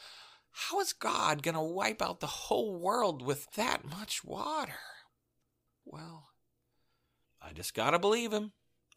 how 0.53 0.81
is 0.81 0.93
God 0.93 1.43
going 1.43 1.55
to 1.55 1.61
wipe 1.61 2.03
out 2.03 2.21
the 2.21 2.27
whole 2.27 2.79
world 2.79 3.23
with 3.23 3.51
that 3.53 3.85
much 3.85 4.23
water? 4.25 4.79
Well, 5.85 6.29
I 7.41 7.53
just 7.53 7.75
got 7.75 7.91
to 7.91 7.99
believe 7.99 8.33
him. 8.33 8.53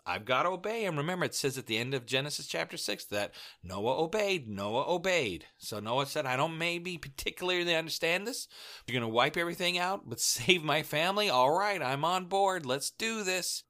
I've 0.07 0.25
got 0.25 0.43
to 0.43 0.49
obey 0.49 0.85
him. 0.85 0.97
Remember, 0.97 1.25
it 1.25 1.33
says 1.33 1.57
at 1.57 1.65
the 1.65 1.77
end 1.77 1.95
of 1.95 2.05
Genesis 2.05 2.45
chapter 2.45 2.77
6 2.77 3.05
that 3.05 3.33
Noah 3.63 4.03
obeyed. 4.03 4.47
Noah 4.47 4.87
obeyed. 4.87 5.45
So 5.57 5.79
Noah 5.79 6.05
said, 6.05 6.27
I 6.27 6.35
don't 6.35 6.59
maybe 6.59 6.99
particularly 6.99 7.73
understand 7.73 8.27
this. 8.27 8.47
You're 8.85 8.99
going 8.99 9.09
to 9.09 9.15
wipe 9.15 9.35
everything 9.35 9.79
out, 9.79 10.07
but 10.07 10.19
save 10.21 10.63
my 10.63 10.83
family? 10.83 11.29
All 11.29 11.57
right, 11.57 11.81
I'm 11.81 12.05
on 12.05 12.25
board. 12.25 12.67
Let's 12.67 12.91
do 12.91 13.23
this. 13.23 13.63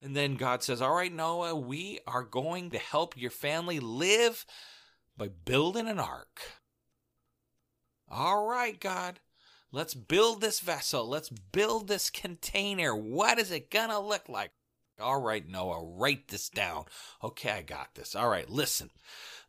And 0.00 0.14
then 0.14 0.36
God 0.36 0.62
says, 0.62 0.82
All 0.82 0.94
right, 0.94 1.12
Noah, 1.12 1.56
we 1.56 1.98
are 2.06 2.22
going 2.22 2.70
to 2.70 2.78
help 2.78 3.16
your 3.16 3.30
family 3.30 3.80
live 3.80 4.44
by 5.16 5.28
building 5.28 5.88
an 5.88 5.98
ark. 5.98 6.40
All 8.10 8.46
right, 8.46 8.78
God, 8.78 9.20
let's 9.72 9.94
build 9.94 10.40
this 10.40 10.60
vessel. 10.60 11.08
Let's 11.08 11.30
build 11.30 11.88
this 11.88 12.10
container. 12.10 12.94
What 12.94 13.38
is 13.38 13.50
it 13.50 13.70
going 13.70 13.90
to 13.90 13.98
look 13.98 14.28
like? 14.28 14.50
All 15.00 15.20
right, 15.20 15.46
Noah, 15.48 15.82
write 15.82 16.28
this 16.28 16.48
down. 16.48 16.84
Okay, 17.22 17.50
I 17.50 17.62
got 17.62 17.94
this. 17.94 18.14
All 18.14 18.28
right, 18.28 18.48
listen. 18.48 18.90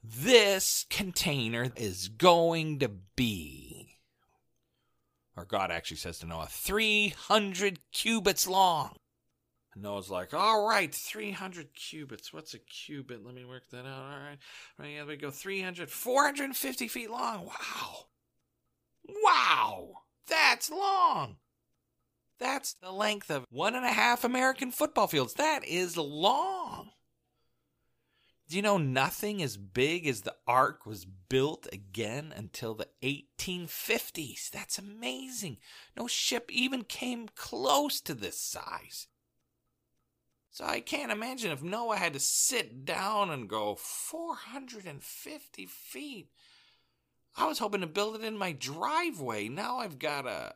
This 0.03 0.86
container 0.89 1.72
is 1.75 2.07
going 2.10 2.79
to 2.79 2.89
be, 3.15 3.98
or 5.36 5.45
God 5.45 5.72
actually 5.72 5.98
says 5.98 6.19
to 6.19 6.27
Noah, 6.27 6.48
300 6.50 7.79
cubits 7.91 8.48
long. 8.48 8.95
Noah's 9.75 10.10
like, 10.10 10.34
all 10.34 10.65
right, 10.67 10.94
300 10.94 11.74
cubits. 11.74 12.32
What's 12.32 12.53
a 12.53 12.60
cubit? 12.60 13.25
Let 13.25 13.36
me 13.36 13.44
work 13.44 13.70
that 13.72 13.86
out. 13.86 14.03
All 14.03 14.20
right. 14.20 14.38
Right, 14.79 14.94
yeah, 14.96 15.05
we 15.05 15.17
go 15.17 15.32
300, 15.32 15.89
450 15.89 16.88
feet 16.88 17.12
long. 17.12 17.46
Wow. 17.46 18.05
Wow. 19.24 19.89
That's 20.27 20.70
long. 20.70 21.38
That's 22.39 22.74
the 22.74 22.91
length 22.91 23.29
of 23.29 23.46
one 23.50 23.75
and 23.75 23.86
a 23.86 23.91
half 23.91 24.24
American 24.24 24.72
football 24.72 25.08
fields. 25.08 25.34
That 25.34 25.65
is 25.65 25.98
long. 25.98 26.91
Do 28.48 28.55
you 28.55 28.62
know 28.62 28.77
nothing 28.77 29.41
as 29.41 29.58
big 29.58 30.05
as 30.05 30.22
the 30.22 30.36
ark 30.46 30.86
was 30.86 31.05
built 31.05 31.67
again 31.74 32.32
until 32.36 32.75
the 32.75 32.88
1850s? 33.03 34.51
That's 34.51 34.77
amazing. 34.77 35.58
No 35.98 36.05
ship 36.08 36.51
even 36.51 36.84
came 36.84 37.27
close 37.36 38.00
to 38.01 38.13
this 38.13 38.39
size. 38.39 39.08
So 40.55 40.63
I 40.63 40.79
can't 40.79 41.12
imagine 41.12 41.51
if 41.51 41.62
Noah 41.62 41.97
had 41.97 42.13
to 42.13 42.19
sit 42.21 42.85
down 42.85 43.29
and 43.29 43.50
go 43.50 43.75
450 43.75 45.65
feet. 45.65 46.29
I 47.35 47.45
was 47.45 47.59
hoping 47.59 47.81
to 47.81 47.88
build 47.88 48.15
it 48.15 48.24
in 48.24 48.38
my 48.38 48.53
driveway. 48.53 49.50
Now 49.50 49.79
I've 49.79 50.00
got 50.00 50.21
to 50.21 50.53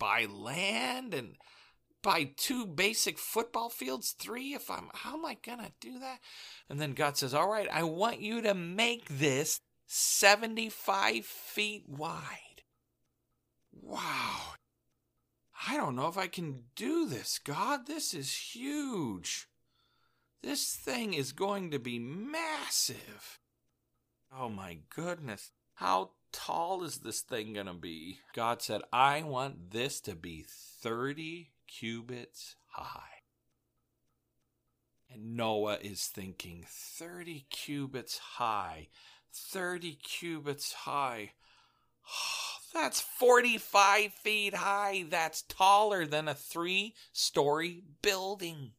buy 0.00 0.26
land 0.28 1.14
and 1.14 1.36
buy 2.02 2.32
two 2.36 2.66
basic 2.66 3.20
football 3.20 3.68
fields, 3.68 4.16
three 4.18 4.52
if 4.52 4.68
I'm 4.68 4.90
how 4.92 5.14
am 5.14 5.24
I 5.24 5.36
going 5.40 5.60
to 5.60 5.70
do 5.78 6.00
that? 6.00 6.18
And 6.68 6.80
then 6.80 6.94
God 6.94 7.16
says, 7.16 7.32
"All 7.32 7.48
right, 7.48 7.68
I 7.70 7.84
want 7.84 8.18
you 8.18 8.42
to 8.42 8.52
make 8.52 9.06
this 9.08 9.60
75 9.86 11.24
feet 11.24 11.84
wide." 11.86 12.64
Wow. 13.70 14.54
I 15.68 15.76
don't 15.76 15.96
know 15.96 16.08
if 16.08 16.18
I 16.18 16.26
can 16.26 16.64
do 16.74 17.06
this, 17.06 17.38
God. 17.38 17.86
This 17.86 18.12
is 18.12 18.32
huge. 18.54 19.48
This 20.42 20.74
thing 20.74 21.14
is 21.14 21.32
going 21.32 21.70
to 21.70 21.78
be 21.78 21.98
massive. 21.98 23.40
Oh 24.36 24.48
my 24.48 24.78
goodness. 24.94 25.50
How 25.74 26.10
tall 26.32 26.84
is 26.84 26.98
this 26.98 27.20
thing 27.20 27.54
going 27.54 27.66
to 27.66 27.72
be? 27.72 28.20
God 28.34 28.60
said, 28.60 28.82
I 28.92 29.22
want 29.22 29.70
this 29.70 30.00
to 30.02 30.14
be 30.14 30.44
30 30.46 31.50
cubits 31.66 32.56
high. 32.68 33.00
And 35.10 35.36
Noah 35.36 35.78
is 35.80 36.06
thinking, 36.06 36.64
30 36.68 37.46
cubits 37.48 38.18
high, 38.18 38.88
30 39.32 39.94
cubits 39.94 40.72
high. 40.72 41.32
Oh, 42.08 42.55
That's 42.76 43.00
45 43.00 44.12
feet 44.12 44.54
high. 44.54 45.06
That's 45.08 45.40
taller 45.40 46.04
than 46.04 46.28
a 46.28 46.34
three 46.34 46.94
story 47.10 47.82
building. 48.02 48.72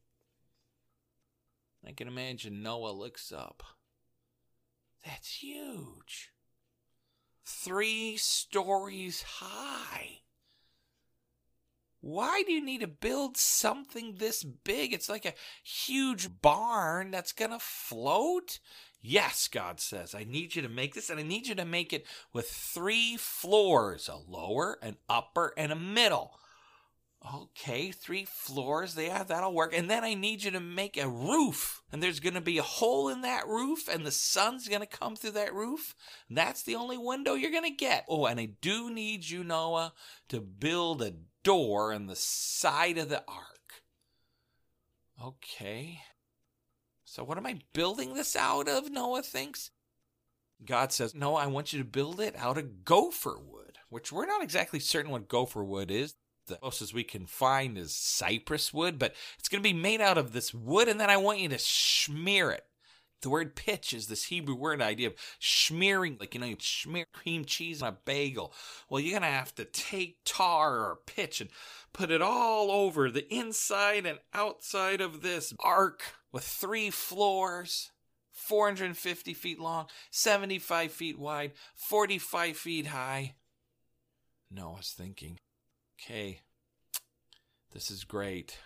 I 1.86 1.94
can 1.94 2.08
imagine 2.08 2.62
Noah 2.62 2.92
looks 2.92 3.32
up 3.32 3.64
That's 5.04 5.42
huge. 5.42 6.30
Three 7.44 8.18
stories 8.18 9.24
high. 9.24 10.20
Why 12.00 12.44
do 12.46 12.52
you 12.52 12.64
need 12.64 12.82
to 12.82 12.88
build 12.88 13.36
something 13.36 14.18
this 14.18 14.44
big? 14.44 14.94
It's 14.94 15.10
like 15.10 15.26
a 15.26 15.34
huge 15.64 16.30
barn 16.44 17.10
that's 17.10 17.32
going 17.32 17.52
to 17.52 17.60
float. 17.60 18.60
Yes, 19.10 19.48
God 19.48 19.80
says, 19.80 20.14
I 20.14 20.26
need 20.26 20.54
you 20.54 20.62
to 20.62 20.68
make 20.68 20.94
this, 20.94 21.10
and 21.10 21.18
I 21.18 21.24
need 21.24 21.48
you 21.48 21.56
to 21.56 21.64
make 21.64 21.94
it 21.94 22.06
with 22.34 22.50
three 22.50 23.16
floors 23.16 24.10
a 24.10 24.18
lower, 24.18 24.78
an 24.82 24.98
upper, 25.08 25.54
and 25.56 25.72
a 25.72 25.78
middle. 25.78 26.38
Okay, 27.34 27.92
three 27.92 28.26
floors. 28.26 28.98
Yeah, 28.98 29.24
that'll 29.24 29.54
work. 29.54 29.74
And 29.74 29.90
then 29.90 30.04
I 30.04 30.14
need 30.14 30.44
you 30.44 30.52
to 30.52 30.60
make 30.60 30.98
a 30.98 31.08
roof. 31.08 31.82
And 31.90 32.04
there's 32.04 32.20
going 32.20 32.34
to 32.34 32.42
be 32.42 32.58
a 32.58 32.64
hole 32.64 33.08
in 33.08 33.22
that 33.22 33.48
roof, 33.48 33.88
and 33.88 34.06
the 34.06 34.12
sun's 34.12 34.68
going 34.68 34.82
to 34.82 34.86
come 34.86 35.16
through 35.16 35.32
that 35.32 35.54
roof. 35.54 35.96
And 36.28 36.38
that's 36.38 36.64
the 36.64 36.76
only 36.76 36.98
window 36.98 37.34
you're 37.34 37.50
going 37.50 37.64
to 37.64 37.70
get. 37.70 38.06
Oh, 38.10 38.26
and 38.26 38.42
I 38.42 38.50
do 38.62 38.94
need 38.94 39.30
you, 39.30 39.42
Noah, 39.42 39.94
to 40.28 40.42
build 40.42 41.02
a 41.02 41.14
door 41.44 41.94
in 41.94 42.08
the 42.08 42.16
side 42.18 42.98
of 42.98 43.08
the 43.08 43.24
ark. 43.26 43.84
Okay. 45.24 46.02
So, 47.18 47.24
what 47.24 47.40
am 47.40 47.48
I 47.48 47.58
building 47.74 48.14
this 48.14 48.36
out 48.36 48.70
of? 48.70 48.92
Noah 48.92 49.24
thinks. 49.24 49.72
God 50.64 50.92
says, 50.92 51.16
No, 51.16 51.34
I 51.34 51.48
want 51.48 51.74
you 51.74 51.80
to 51.80 51.84
build 51.84 52.20
it 52.20 52.36
out 52.38 52.60
of 52.60 52.86
gopher 52.86 53.40
wood, 53.40 53.80
which 53.90 54.12
we're 54.12 54.28
not 54.28 54.44
exactly 54.44 54.80
certain 54.80 55.10
what 55.10 55.28
gopher 55.28 55.64
wood 55.64 55.90
is. 55.90 56.14
The 56.46 56.58
closest 56.58 56.94
we 56.94 57.04
can 57.04 57.26
find 57.26 57.76
is 57.76 57.96
cypress 57.96 58.72
wood, 58.72 59.00
but 59.00 59.16
it's 59.40 59.50
going 59.50 59.64
to 59.64 59.68
be 59.68 59.74
made 59.74 60.00
out 60.00 60.20
of 60.20 60.32
this 60.32 60.54
wood, 60.54 60.88
and 60.88 61.00
then 61.00 61.10
I 61.10 61.18
want 61.18 61.40
you 61.40 61.50
to 61.50 61.58
smear 61.58 62.52
it. 62.52 62.66
The 63.24 63.32
word 63.32 63.56
pitch 63.56 63.94
is 63.94 64.06
this 64.06 64.26
Hebrew 64.26 64.54
word 64.54 64.80
idea 64.80 65.08
of 65.08 65.16
smearing, 65.40 66.18
like, 66.20 66.36
you 66.36 66.40
know, 66.40 66.46
you 66.46 66.58
smear 66.60 67.06
cream 67.14 67.46
cheese 67.46 67.82
on 67.82 67.94
a 67.94 67.98
bagel. 68.06 68.54
Well, 68.92 69.02
you're 69.02 69.20
going 69.20 69.24
to 69.24 69.36
have 69.36 69.56
to 69.56 69.66
take 69.66 70.20
tar 70.24 70.76
or 70.82 71.00
pitch 71.08 71.42
and 71.42 71.50
put 71.94 72.12
it 72.12 72.22
all 72.22 72.70
over 72.70 73.10
the 73.10 73.28
inside 73.34 74.06
and 74.06 74.20
outside 74.36 75.02
of 75.02 75.24
this 75.24 75.52
ark 75.60 76.04
with 76.32 76.44
three 76.44 76.90
floors. 76.90 77.92
450 78.38 79.34
feet 79.34 79.60
long, 79.60 79.88
75 80.12 80.92
feet 80.92 81.18
wide, 81.18 81.54
45 81.74 82.56
feet 82.56 82.86
high. 82.86 83.34
Noah's 84.52 84.92
thinking, 84.92 85.40
okay, 86.00 86.42
this 87.74 87.90
is 87.90 88.04
great. 88.04 88.60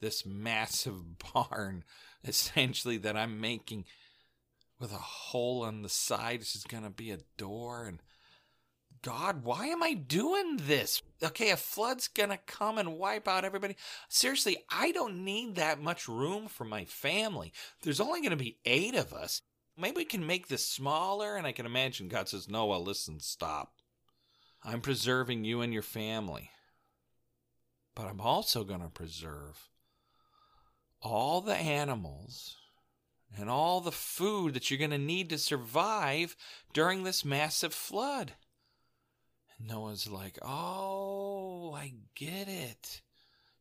This 0.00 0.26
massive 0.26 1.18
barn 1.34 1.84
essentially 2.24 2.96
that 2.98 3.16
I'm 3.16 3.40
making 3.40 3.84
with 4.80 4.92
a 4.92 4.96
hole 4.96 5.62
on 5.62 5.82
the 5.82 5.88
side. 5.88 6.40
This 6.40 6.56
is 6.56 6.64
going 6.64 6.84
to 6.84 6.90
be 6.90 7.10
a 7.10 7.18
door. 7.36 7.86
And 7.86 8.00
God, 9.02 9.42
why 9.42 9.66
am 9.66 9.82
I 9.82 9.94
doing 9.94 10.58
this? 10.58 11.02
Okay, 11.22 11.50
a 11.50 11.56
flood's 11.56 12.06
to 12.30 12.38
come 12.46 12.78
and 12.78 12.98
wipe 12.98 13.26
out 13.26 13.44
everybody. 13.44 13.76
Seriously, 14.08 14.58
I 14.70 14.92
don't 14.92 15.24
need 15.24 15.56
that 15.56 15.82
much 15.82 16.06
room 16.08 16.46
for 16.46 16.64
my 16.64 16.84
family. 16.84 17.52
There's 17.82 18.00
only 18.00 18.20
to 18.30 18.36
be 18.36 18.58
eight 18.64 18.94
of 18.94 19.12
us. 19.12 19.42
Maybe 19.76 19.96
we 19.96 20.04
can 20.04 20.24
make 20.24 20.46
this 20.46 20.64
smaller. 20.64 21.36
And 21.36 21.46
I 21.46 21.52
can 21.52 21.66
imagine 21.66 22.08
God 22.08 22.28
says, 22.28 22.48
Noah, 22.48 22.78
listen, 22.78 23.18
stop. 23.18 23.72
I'm 24.62 24.80
preserving 24.80 25.44
you 25.44 25.60
and 25.62 25.72
your 25.72 25.82
family. 25.82 26.50
But 27.96 28.06
I'm 28.06 28.20
also 28.20 28.62
to 28.80 28.88
preserve 28.88 29.68
all 31.02 31.40
the 31.40 31.56
animals 31.56 32.56
and 33.36 33.50
all 33.50 33.80
the 33.80 33.90
food 33.90 34.54
that 34.54 34.70
you're 34.70 34.78
to 34.90 34.98
need 34.98 35.30
to 35.30 35.38
survive 35.38 36.36
during 36.72 37.02
this 37.02 37.24
massive 37.24 37.74
flood. 37.74 38.34
Noah's 39.66 40.08
like, 40.08 40.38
Oh, 40.42 41.72
I 41.76 41.94
get 42.14 42.48
it. 42.48 43.00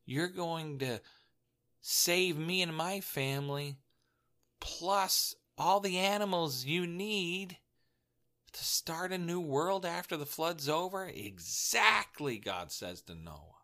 You're 0.05 0.27
going 0.27 0.79
to 0.79 1.01
save 1.81 2.37
me 2.37 2.61
and 2.61 2.75
my 2.75 2.99
family, 2.99 3.77
plus 4.59 5.35
all 5.57 5.79
the 5.79 5.97
animals 5.97 6.65
you 6.65 6.87
need 6.87 7.57
to 8.53 8.63
start 8.63 9.11
a 9.11 9.17
new 9.17 9.39
world 9.39 9.85
after 9.85 10.17
the 10.17 10.25
flood's 10.25 10.67
over? 10.67 11.05
Exactly, 11.05 12.37
God 12.37 12.71
says 12.71 13.01
to 13.03 13.15
Noah. 13.15 13.61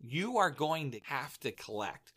You 0.00 0.38
are 0.38 0.50
going 0.50 0.90
to 0.92 1.00
have 1.04 1.38
to 1.40 1.52
collect 1.52 2.12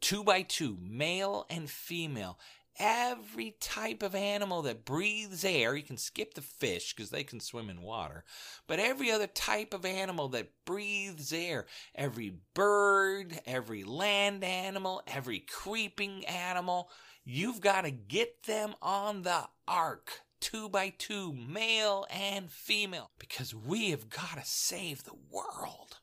two 0.00 0.24
by 0.24 0.42
two, 0.42 0.78
male 0.80 1.46
and 1.50 1.68
female. 1.68 2.38
Every 2.78 3.56
type 3.60 4.02
of 4.02 4.14
animal 4.14 4.62
that 4.62 4.84
breathes 4.84 5.44
air, 5.44 5.74
you 5.74 5.82
can 5.82 5.98
skip 5.98 6.34
the 6.34 6.40
fish 6.40 6.94
because 6.94 7.10
they 7.10 7.24
can 7.24 7.40
swim 7.40 7.68
in 7.68 7.82
water, 7.82 8.24
but 8.66 8.78
every 8.78 9.10
other 9.10 9.26
type 9.26 9.74
of 9.74 9.84
animal 9.84 10.28
that 10.28 10.50
breathes 10.64 11.32
air, 11.32 11.66
every 11.94 12.36
bird, 12.54 13.40
every 13.44 13.84
land 13.84 14.44
animal, 14.44 15.02
every 15.06 15.40
creeping 15.40 16.24
animal, 16.26 16.90
you've 17.24 17.60
got 17.60 17.82
to 17.82 17.90
get 17.90 18.44
them 18.44 18.74
on 18.80 19.22
the 19.22 19.48
ark, 19.68 20.22
two 20.40 20.68
by 20.68 20.88
two, 20.96 21.34
male 21.34 22.06
and 22.10 22.50
female, 22.50 23.10
because 23.18 23.54
we 23.54 23.90
have 23.90 24.08
got 24.08 24.36
to 24.36 24.44
save 24.44 25.04
the 25.04 25.16
world. 25.30 25.98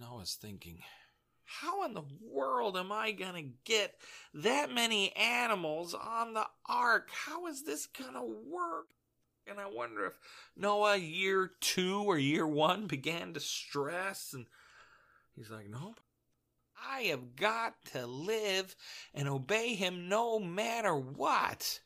Noah's 0.00 0.34
thinking, 0.40 0.80
how 1.60 1.84
in 1.84 1.94
the 1.94 2.04
world 2.30 2.76
am 2.76 2.90
I 2.92 3.12
going 3.12 3.34
to 3.34 3.50
get 3.64 3.94
that 4.34 4.72
many 4.72 5.14
animals 5.16 5.94
on 5.94 6.34
the 6.34 6.46
ark? 6.66 7.10
How 7.12 7.46
is 7.46 7.64
this 7.64 7.86
going 7.86 8.14
to 8.14 8.22
work? 8.22 8.86
And 9.46 9.58
I 9.58 9.66
wonder 9.66 10.06
if 10.06 10.18
Noah, 10.56 10.96
year 10.96 11.50
two 11.60 12.02
or 12.02 12.18
year 12.18 12.46
one, 12.46 12.86
began 12.86 13.34
to 13.34 13.40
stress. 13.40 14.32
And 14.32 14.46
he's 15.34 15.50
like, 15.50 15.68
Nope. 15.68 16.00
I 16.90 17.02
have 17.02 17.36
got 17.36 17.74
to 17.92 18.06
live 18.06 18.74
and 19.14 19.28
obey 19.28 19.74
him 19.74 20.08
no 20.08 20.38
matter 20.38 20.96
what. 20.96 21.80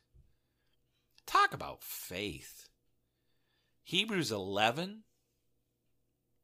Talk 1.27 1.53
about 1.53 1.83
faith. 1.83 2.67
Hebrews 3.83 4.31
11 4.31 5.03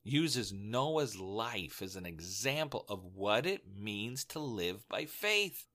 uses 0.04 0.54
Noah's 0.54 1.18
life 1.18 1.82
as 1.82 1.96
an 1.96 2.06
example 2.06 2.86
of 2.89 3.04
what 3.16 3.46
it 3.46 3.63
means 3.78 4.26
to 4.26 4.39
live 4.39 4.88
by 4.89 5.06
faith. 5.06 5.68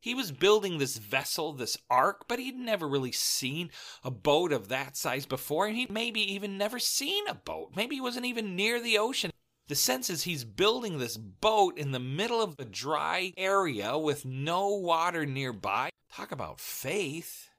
He 0.00 0.14
was 0.14 0.30
building 0.30 0.78
this 0.78 0.96
vessel, 0.96 1.52
this 1.52 1.76
ark, 1.90 2.26
but 2.28 2.38
he'd 2.38 2.56
never 2.56 2.86
really 2.86 3.12
seen 3.12 3.70
a 4.04 4.10
boat 4.10 4.52
of 4.52 4.68
that 4.68 4.96
size 4.96 5.26
before, 5.26 5.66
and 5.66 5.76
he'd 5.76 5.90
maybe 5.90 6.20
even 6.34 6.56
never 6.56 6.78
seen 6.78 7.26
a 7.26 7.34
boat. 7.34 7.72
Maybe 7.74 7.96
he 7.96 8.00
wasn't 8.00 8.26
even 8.26 8.54
near 8.54 8.80
the 8.80 8.98
ocean. 8.98 9.32
The 9.66 9.74
sense 9.74 10.08
is 10.08 10.22
he's 10.22 10.44
building 10.44 10.98
this 10.98 11.16
boat 11.16 11.76
in 11.76 11.92
the 11.92 11.98
middle 11.98 12.40
of 12.40 12.54
a 12.58 12.64
dry 12.64 13.34
area 13.36 13.98
with 13.98 14.24
no 14.24 14.68
water 14.68 15.26
nearby. 15.26 15.90
Talk 16.12 16.32
about 16.32 16.60
faith. 16.60 17.50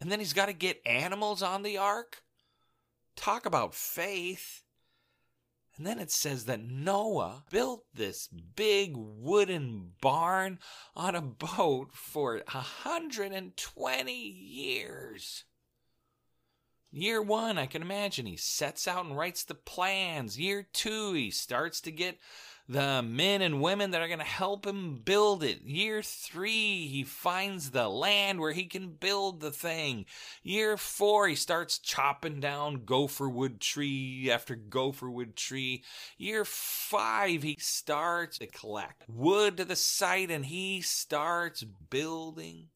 And 0.00 0.12
then 0.12 0.20
he's 0.20 0.34
got 0.34 0.46
to 0.46 0.52
get 0.52 0.80
animals 0.86 1.42
on 1.42 1.62
the 1.62 1.78
ark. 1.78 2.22
Talk 3.16 3.46
about 3.46 3.74
faith. 3.74 4.62
And 5.78 5.86
then 5.86 6.00
it 6.00 6.10
says 6.10 6.46
that 6.46 6.60
Noah 6.60 7.44
built 7.50 7.84
this 7.94 8.26
big 8.26 8.94
wooden 8.96 9.92
barn 10.00 10.58
on 10.96 11.14
a 11.14 11.22
boat 11.22 11.90
for 11.92 12.42
120 12.50 14.12
years. 14.12 15.44
Year 16.90 17.22
one, 17.22 17.58
I 17.58 17.66
can 17.66 17.82
imagine 17.82 18.26
he 18.26 18.36
sets 18.36 18.88
out 18.88 19.04
and 19.04 19.16
writes 19.16 19.44
the 19.44 19.54
plans. 19.54 20.38
Year 20.38 20.66
two, 20.72 21.12
he 21.12 21.30
starts 21.30 21.80
to 21.82 21.92
get 21.92 22.18
the 22.68 23.02
men 23.02 23.40
and 23.40 23.62
women 23.62 23.92
that 23.92 24.02
are 24.02 24.08
going 24.08 24.18
to 24.18 24.24
help 24.24 24.66
him 24.66 25.00
build 25.02 25.42
it. 25.42 25.62
Year 25.62 26.02
three, 26.02 26.86
he 26.86 27.02
finds 27.02 27.70
the 27.70 27.88
land 27.88 28.40
where 28.40 28.52
he 28.52 28.66
can 28.66 28.90
build 28.90 29.40
the 29.40 29.50
thing. 29.50 30.04
Year 30.42 30.76
four, 30.76 31.28
he 31.28 31.34
starts 31.34 31.78
chopping 31.78 32.40
down 32.40 32.84
gopher 32.84 33.28
wood 33.28 33.60
tree 33.60 34.30
after 34.30 34.54
gopher 34.54 35.10
wood 35.10 35.34
tree. 35.34 35.82
Year 36.18 36.44
five, 36.44 37.42
he 37.42 37.56
starts 37.58 38.38
to 38.38 38.46
collect 38.46 39.04
wood 39.08 39.56
to 39.56 39.64
the 39.64 39.76
site 39.76 40.30
and 40.30 40.44
he 40.44 40.82
starts 40.82 41.64
building. 41.64 42.68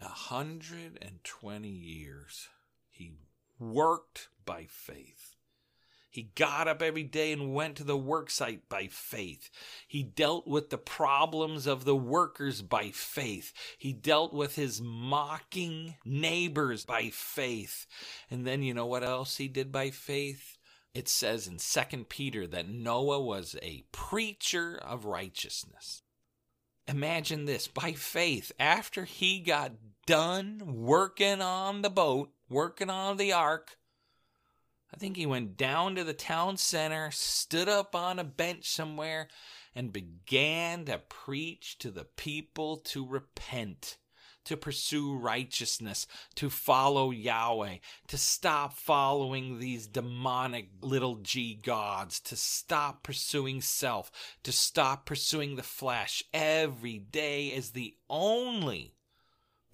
A 0.00 0.08
hundred 0.08 0.98
and 1.02 1.22
twenty 1.24 1.68
years 1.68 2.48
he 2.88 3.12
worked 3.58 4.28
by 4.46 4.66
faith. 4.68 5.37
He 6.10 6.30
got 6.34 6.68
up 6.68 6.80
every 6.80 7.02
day 7.02 7.32
and 7.32 7.52
went 7.54 7.76
to 7.76 7.84
the 7.84 7.98
worksite 7.98 8.60
by 8.68 8.86
faith. 8.86 9.50
He 9.86 10.02
dealt 10.02 10.46
with 10.46 10.70
the 10.70 10.78
problems 10.78 11.66
of 11.66 11.84
the 11.84 11.96
workers 11.96 12.62
by 12.62 12.90
faith. 12.90 13.52
He 13.76 13.92
dealt 13.92 14.32
with 14.32 14.56
his 14.56 14.80
mocking 14.80 15.96
neighbors 16.04 16.84
by 16.84 17.10
faith. 17.10 17.86
And 18.30 18.46
then 18.46 18.62
you 18.62 18.72
know 18.72 18.86
what 18.86 19.04
else 19.04 19.36
he 19.36 19.48
did 19.48 19.70
by 19.70 19.90
faith? 19.90 20.56
It 20.94 21.08
says 21.08 21.46
in 21.46 21.58
2 21.58 22.04
Peter 22.04 22.46
that 22.46 22.68
Noah 22.68 23.20
was 23.20 23.54
a 23.62 23.84
preacher 23.92 24.76
of 24.82 25.04
righteousness. 25.04 26.02
imagine 26.88 27.44
this 27.44 27.68
by 27.68 27.92
faith, 27.92 28.50
after 28.58 29.04
he 29.04 29.40
got 29.40 29.72
done 30.06 30.62
working 30.64 31.42
on 31.42 31.82
the 31.82 31.90
boat, 31.90 32.30
working 32.48 32.88
on 32.88 33.18
the 33.18 33.32
ark, 33.32 33.76
I 34.92 34.96
think 34.96 35.16
he 35.16 35.26
went 35.26 35.56
down 35.56 35.94
to 35.96 36.04
the 36.04 36.14
town 36.14 36.56
center, 36.56 37.10
stood 37.10 37.68
up 37.68 37.94
on 37.94 38.18
a 38.18 38.24
bench 38.24 38.70
somewhere, 38.70 39.28
and 39.74 39.92
began 39.92 40.86
to 40.86 40.98
preach 40.98 41.78
to 41.78 41.90
the 41.90 42.04
people 42.04 42.78
to 42.78 43.06
repent 43.06 43.98
to 44.48 44.56
pursue 44.56 45.14
righteousness, 45.14 46.06
to 46.34 46.48
follow 46.48 47.10
Yahweh, 47.10 47.76
to 48.06 48.16
stop 48.16 48.72
following 48.72 49.58
these 49.58 49.86
demonic 49.86 50.70
little 50.80 51.16
g 51.16 51.54
gods, 51.54 52.18
to 52.18 52.34
stop 52.34 53.02
pursuing 53.02 53.60
self, 53.60 54.10
to 54.42 54.50
stop 54.50 55.04
pursuing 55.04 55.56
the 55.56 55.62
flesh. 55.62 56.22
Every 56.32 56.98
day 56.98 57.48
is 57.48 57.72
the 57.72 57.94
only 58.08 58.94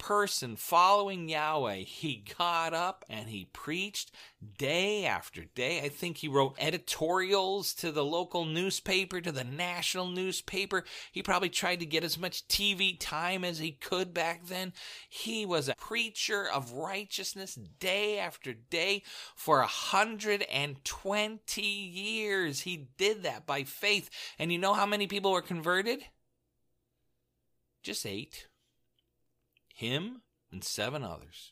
person 0.05 0.55
following 0.55 1.27
Yahweh, 1.27 1.77
he 1.77 2.23
got 2.37 2.75
up 2.75 3.03
and 3.09 3.27
he 3.27 3.45
preached 3.45 4.11
day 4.55 5.03
after 5.03 5.45
day. 5.55 5.81
I 5.81 5.89
think 5.89 6.17
he 6.17 6.27
wrote 6.27 6.55
editorials 6.59 7.73
to 7.75 7.91
the 7.91 8.05
local 8.05 8.45
newspaper, 8.45 9.19
to 9.19 9.31
the 9.31 9.43
national 9.43 10.09
newspaper. 10.09 10.83
He 11.11 11.23
probably 11.23 11.49
tried 11.49 11.79
to 11.79 11.87
get 11.87 12.03
as 12.03 12.19
much 12.19 12.47
TV 12.47 12.95
time 12.99 13.43
as 13.43 13.57
he 13.57 13.71
could 13.71 14.13
back 14.13 14.45
then. 14.45 14.73
He 15.09 15.43
was 15.43 15.67
a 15.67 15.75
preacher 15.75 16.47
of 16.47 16.73
righteousness 16.73 17.55
day 17.55 18.19
after 18.19 18.53
day 18.53 19.01
for 19.35 19.61
a 19.61 19.67
hundred 19.67 20.43
and 20.43 20.85
twenty 20.85 21.63
years. 21.63 22.59
He 22.59 22.89
did 22.99 23.23
that 23.23 23.47
by 23.47 23.63
faith. 23.63 24.11
And 24.37 24.51
you 24.51 24.59
know 24.59 24.75
how 24.75 24.85
many 24.85 25.07
people 25.07 25.31
were 25.31 25.41
converted? 25.41 26.03
Just 27.81 28.05
eight 28.05 28.45
him 29.75 30.21
and 30.51 30.63
seven 30.63 31.03
others. 31.03 31.51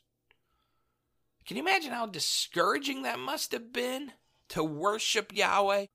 Can 1.46 1.58
you 1.58 1.62
imagine 1.62 1.92
how 1.92 2.06
discouraging 2.06 3.02
that 3.02 3.18
must 3.18 3.52
have 3.52 3.70
been 3.72 4.12
to 4.48 4.64
worship 4.64 5.34
Yahweh? 5.34 5.86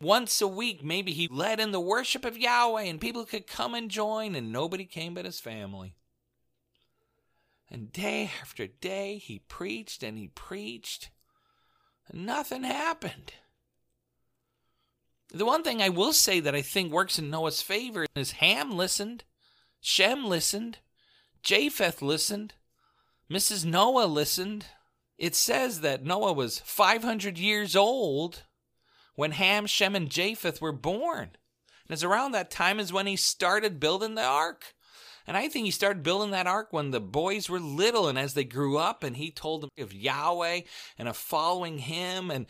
Once 0.00 0.40
a 0.40 0.46
week, 0.46 0.82
maybe 0.84 1.12
he 1.12 1.28
led 1.28 1.58
in 1.58 1.72
the 1.72 1.80
worship 1.80 2.24
of 2.24 2.38
Yahweh 2.38 2.84
and 2.84 3.00
people 3.00 3.24
could 3.24 3.48
come 3.48 3.74
and 3.74 3.90
join, 3.90 4.34
and 4.34 4.52
nobody 4.52 4.84
came 4.84 5.12
but 5.12 5.24
his 5.24 5.40
family. 5.40 5.94
And 7.68 7.92
day 7.92 8.30
after 8.40 8.68
day, 8.68 9.18
he 9.18 9.40
preached 9.40 10.02
and 10.04 10.16
he 10.16 10.28
preached, 10.28 11.10
and 12.08 12.24
nothing 12.24 12.62
happened. 12.62 13.32
The 15.32 15.44
one 15.44 15.62
thing 15.62 15.82
I 15.82 15.88
will 15.88 16.12
say 16.12 16.40
that 16.40 16.54
I 16.54 16.62
think 16.62 16.92
works 16.92 17.18
in 17.18 17.28
Noah's 17.28 17.60
favor 17.60 18.06
is 18.14 18.32
Ham 18.32 18.70
listened, 18.70 19.24
Shem 19.80 20.24
listened, 20.24 20.78
Japheth 21.42 22.02
listened. 22.02 22.54
Mrs. 23.30 23.64
Noah 23.64 24.06
listened. 24.06 24.66
It 25.18 25.34
says 25.34 25.80
that 25.80 26.04
Noah 26.04 26.32
was 26.32 26.60
500 26.60 27.38
years 27.38 27.76
old 27.76 28.44
when 29.14 29.32
Ham, 29.32 29.66
Shem, 29.66 29.94
and 29.94 30.10
Japheth 30.10 30.60
were 30.60 30.72
born. 30.72 31.30
And 31.90 31.94
it's 31.94 32.04
around 32.04 32.32
that 32.32 32.50
time 32.50 32.80
is 32.80 32.92
when 32.92 33.06
he 33.06 33.16
started 33.16 33.80
building 33.80 34.14
the 34.14 34.24
ark. 34.24 34.74
And 35.26 35.36
I 35.36 35.48
think 35.48 35.66
he 35.66 35.70
started 35.70 36.02
building 36.02 36.30
that 36.30 36.46
ark 36.46 36.68
when 36.72 36.90
the 36.90 37.00
boys 37.00 37.48
were 37.48 37.60
little 37.60 38.08
and 38.08 38.18
as 38.18 38.34
they 38.34 38.44
grew 38.44 38.78
up, 38.78 39.04
and 39.04 39.16
he 39.16 39.30
told 39.30 39.62
them 39.62 39.70
of 39.78 39.92
Yahweh 39.92 40.62
and 40.98 41.08
of 41.08 41.16
following 41.16 41.78
him. 41.78 42.30
And 42.30 42.46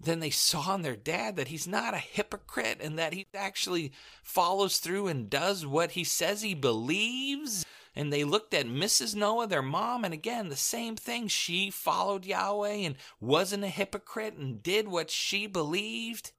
then 0.00 0.20
they 0.20 0.30
saw 0.30 0.74
in 0.74 0.82
their 0.82 0.96
dad 0.96 1.36
that 1.36 1.48
he's 1.48 1.68
not 1.68 1.94
a 1.94 1.98
hypocrite 1.98 2.78
and 2.80 2.98
that 2.98 3.12
he 3.12 3.26
actually 3.34 3.92
follows 4.22 4.78
through 4.78 5.08
and 5.08 5.30
does 5.30 5.66
what 5.66 5.92
he 5.92 6.04
says 6.04 6.42
he 6.42 6.54
believes 6.54 7.64
and 7.96 8.12
they 8.12 8.24
looked 8.24 8.54
at 8.54 8.66
Mrs. 8.66 9.14
Noah, 9.14 9.46
their 9.46 9.62
mom, 9.62 10.04
and 10.04 10.12
again, 10.12 10.48
the 10.48 10.56
same 10.56 10.96
thing. 10.96 11.28
She 11.28 11.70
followed 11.70 12.24
Yahweh 12.24 12.68
and 12.68 12.96
wasn't 13.20 13.64
a 13.64 13.68
hypocrite 13.68 14.34
and 14.34 14.62
did 14.62 14.88
what 14.88 15.10
she 15.10 15.46
believed. 15.46 16.32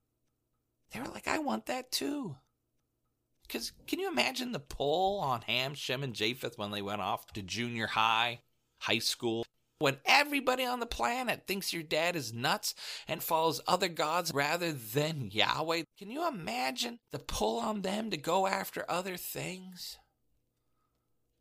They 0.91 0.99
were 0.99 1.07
like, 1.07 1.27
I 1.27 1.39
want 1.39 1.65
that 1.67 1.91
too. 1.91 2.35
Because 3.47 3.73
can 3.87 3.99
you 3.99 4.09
imagine 4.09 4.51
the 4.51 4.59
pull 4.59 5.19
on 5.19 5.41
Ham, 5.43 5.75
Shem, 5.75 6.03
and 6.03 6.13
Japheth 6.13 6.57
when 6.57 6.71
they 6.71 6.81
went 6.81 7.01
off 7.01 7.27
to 7.33 7.41
junior 7.41 7.87
high, 7.87 8.41
high 8.79 8.99
school? 8.99 9.45
When 9.79 9.97
everybody 10.05 10.65
on 10.65 10.79
the 10.79 10.85
planet 10.85 11.43
thinks 11.45 11.73
your 11.73 11.83
dad 11.83 12.15
is 12.15 12.33
nuts 12.33 12.75
and 13.07 13.21
follows 13.21 13.61
other 13.67 13.89
gods 13.89 14.33
rather 14.33 14.71
than 14.71 15.29
Yahweh, 15.31 15.83
can 15.97 16.09
you 16.09 16.27
imagine 16.27 16.99
the 17.11 17.19
pull 17.19 17.59
on 17.59 17.81
them 17.81 18.09
to 18.09 18.17
go 18.17 18.47
after 18.47 18.89
other 18.89 19.17
things? 19.17 19.97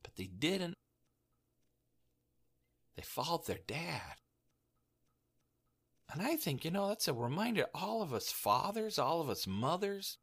But 0.05 0.15
they 0.15 0.27
didn't. 0.27 0.77
They 2.95 3.03
followed 3.03 3.47
their 3.47 3.59
dad. 3.67 4.15
And 6.13 6.23
I 6.23 6.37
think, 6.37 6.65
you 6.65 6.71
know, 6.71 6.87
that's 6.87 7.09
a 7.09 7.13
reminder 7.13 7.67
all 7.75 8.01
of 8.01 8.15
us 8.15 8.31
fathers, 8.31 9.01
all 9.01 9.21
of 9.21 9.29
us 9.29 9.49
mothers. 9.49 10.19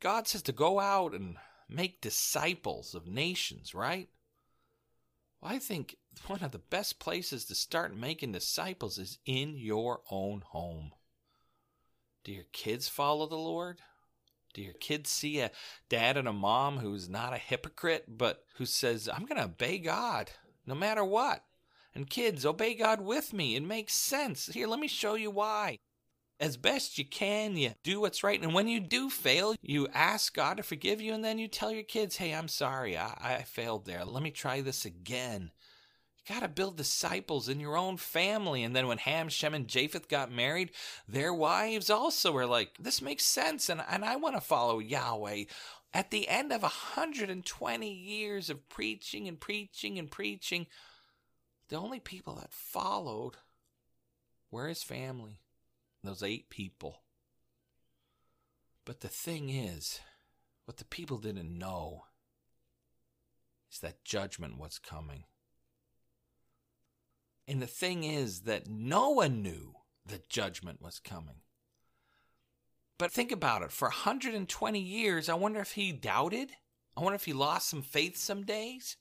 God 0.00 0.26
says 0.26 0.42
to 0.42 0.52
go 0.52 0.80
out 0.80 1.14
and 1.14 1.36
make 1.68 2.00
disciples 2.00 2.92
of 2.94 3.06
nations, 3.06 3.72
right? 3.72 4.08
Well, 5.40 5.52
I 5.52 5.58
think 5.60 5.96
one 6.26 6.42
of 6.42 6.50
the 6.50 6.58
best 6.58 6.98
places 6.98 7.44
to 7.44 7.54
start 7.54 7.96
making 7.96 8.32
disciples 8.32 8.98
is 8.98 9.18
in 9.24 9.56
your 9.56 10.00
own 10.10 10.42
home. 10.44 10.90
Do 12.24 12.32
your 12.32 12.46
kids 12.52 12.88
follow 12.88 13.28
the 13.28 13.36
Lord? 13.36 13.80
Do 14.56 14.62
your 14.62 14.72
kids 14.72 15.10
see 15.10 15.40
a 15.40 15.50
dad 15.90 16.16
and 16.16 16.26
a 16.26 16.32
mom 16.32 16.78
who's 16.78 17.10
not 17.10 17.34
a 17.34 17.36
hypocrite, 17.36 18.06
but 18.08 18.42
who 18.56 18.64
says, 18.64 19.06
I'm 19.06 19.26
going 19.26 19.36
to 19.36 19.44
obey 19.44 19.76
God 19.76 20.30
no 20.66 20.74
matter 20.74 21.04
what? 21.04 21.44
And 21.94 22.08
kids, 22.08 22.46
obey 22.46 22.72
God 22.72 23.02
with 23.02 23.34
me. 23.34 23.54
It 23.54 23.62
makes 23.62 23.92
sense. 23.92 24.46
Here, 24.46 24.66
let 24.66 24.80
me 24.80 24.88
show 24.88 25.14
you 25.14 25.30
why. 25.30 25.76
As 26.40 26.56
best 26.56 26.96
you 26.96 27.04
can, 27.04 27.54
you 27.58 27.72
do 27.84 28.00
what's 28.00 28.24
right. 28.24 28.42
And 28.42 28.54
when 28.54 28.66
you 28.66 28.80
do 28.80 29.10
fail, 29.10 29.54
you 29.60 29.88
ask 29.92 30.34
God 30.34 30.56
to 30.56 30.62
forgive 30.62 31.02
you, 31.02 31.12
and 31.12 31.22
then 31.22 31.38
you 31.38 31.48
tell 31.48 31.70
your 31.70 31.82
kids, 31.82 32.16
hey, 32.16 32.32
I'm 32.32 32.48
sorry, 32.48 32.96
I, 32.96 33.12
I 33.20 33.42
failed 33.42 33.84
there. 33.84 34.06
Let 34.06 34.22
me 34.22 34.30
try 34.30 34.62
this 34.62 34.86
again 34.86 35.50
got 36.28 36.40
to 36.40 36.48
build 36.48 36.76
disciples 36.76 37.48
in 37.48 37.60
your 37.60 37.76
own 37.76 37.96
family. 37.96 38.64
And 38.64 38.74
then 38.74 38.88
when 38.88 38.98
Ham, 38.98 39.28
Shem, 39.28 39.54
and 39.54 39.68
Japheth 39.68 40.08
got 40.08 40.30
married, 40.30 40.72
their 41.08 41.32
wives 41.32 41.88
also 41.88 42.32
were 42.32 42.46
like, 42.46 42.76
this 42.78 43.00
makes 43.00 43.24
sense. 43.24 43.68
And, 43.68 43.82
and 43.88 44.04
I 44.04 44.16
want 44.16 44.34
to 44.34 44.40
follow 44.40 44.78
Yahweh. 44.78 45.44
At 45.94 46.10
the 46.10 46.28
end 46.28 46.52
of 46.52 46.62
120 46.62 47.92
years 47.92 48.50
of 48.50 48.68
preaching 48.68 49.28
and 49.28 49.38
preaching 49.38 49.98
and 49.98 50.10
preaching, 50.10 50.66
the 51.68 51.76
only 51.76 52.00
people 52.00 52.34
that 52.34 52.52
followed 52.52 53.36
were 54.50 54.68
his 54.68 54.82
family, 54.82 55.40
those 56.02 56.22
eight 56.22 56.50
people. 56.50 57.02
But 58.84 59.00
the 59.00 59.08
thing 59.08 59.50
is, 59.50 60.00
what 60.64 60.76
the 60.76 60.84
people 60.84 61.18
didn't 61.18 61.56
know 61.56 62.04
is 63.70 63.78
that 63.80 64.04
judgment 64.04 64.58
was 64.58 64.78
coming. 64.78 65.24
And 67.48 67.62
the 67.62 67.66
thing 67.66 68.04
is 68.04 68.40
that 68.40 68.68
no 68.68 69.10
one 69.10 69.42
knew 69.42 69.76
that 70.06 70.28
judgment 70.28 70.82
was 70.82 70.98
coming. 70.98 71.42
But 72.98 73.12
think 73.12 73.30
about 73.30 73.62
it 73.62 73.72
for 73.72 73.88
120 73.88 74.78
years, 74.78 75.28
I 75.28 75.34
wonder 75.34 75.60
if 75.60 75.72
he 75.72 75.92
doubted. 75.92 76.52
I 76.96 77.02
wonder 77.02 77.16
if 77.16 77.24
he 77.24 77.32
lost 77.32 77.68
some 77.68 77.82
faith 77.82 78.16
some 78.16 78.44
days. 78.44 78.96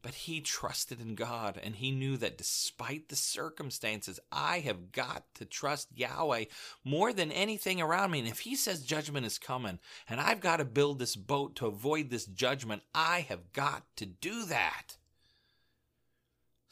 But 0.00 0.14
he 0.14 0.40
trusted 0.40 1.00
in 1.00 1.16
God 1.16 1.60
and 1.62 1.76
he 1.76 1.90
knew 1.90 2.16
that 2.18 2.38
despite 2.38 3.08
the 3.08 3.16
circumstances, 3.16 4.20
I 4.30 4.60
have 4.60 4.92
got 4.92 5.24
to 5.34 5.44
trust 5.44 5.88
Yahweh 5.94 6.44
more 6.84 7.12
than 7.12 7.32
anything 7.32 7.80
around 7.80 8.12
me. 8.12 8.20
And 8.20 8.28
if 8.28 8.40
he 8.40 8.54
says 8.56 8.82
judgment 8.82 9.26
is 9.26 9.38
coming 9.38 9.78
and 10.08 10.20
I've 10.20 10.40
got 10.40 10.58
to 10.58 10.64
build 10.64 10.98
this 10.98 11.16
boat 11.16 11.56
to 11.56 11.66
avoid 11.66 12.08
this 12.08 12.24
judgment, 12.24 12.82
I 12.94 13.26
have 13.28 13.52
got 13.52 13.82
to 13.96 14.06
do 14.06 14.44
that. 14.46 14.96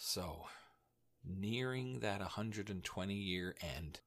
So, 0.06 0.48
nearing 1.24 2.00
that 2.00 2.20
120 2.20 3.14
year 3.14 3.56
end, 3.62 4.00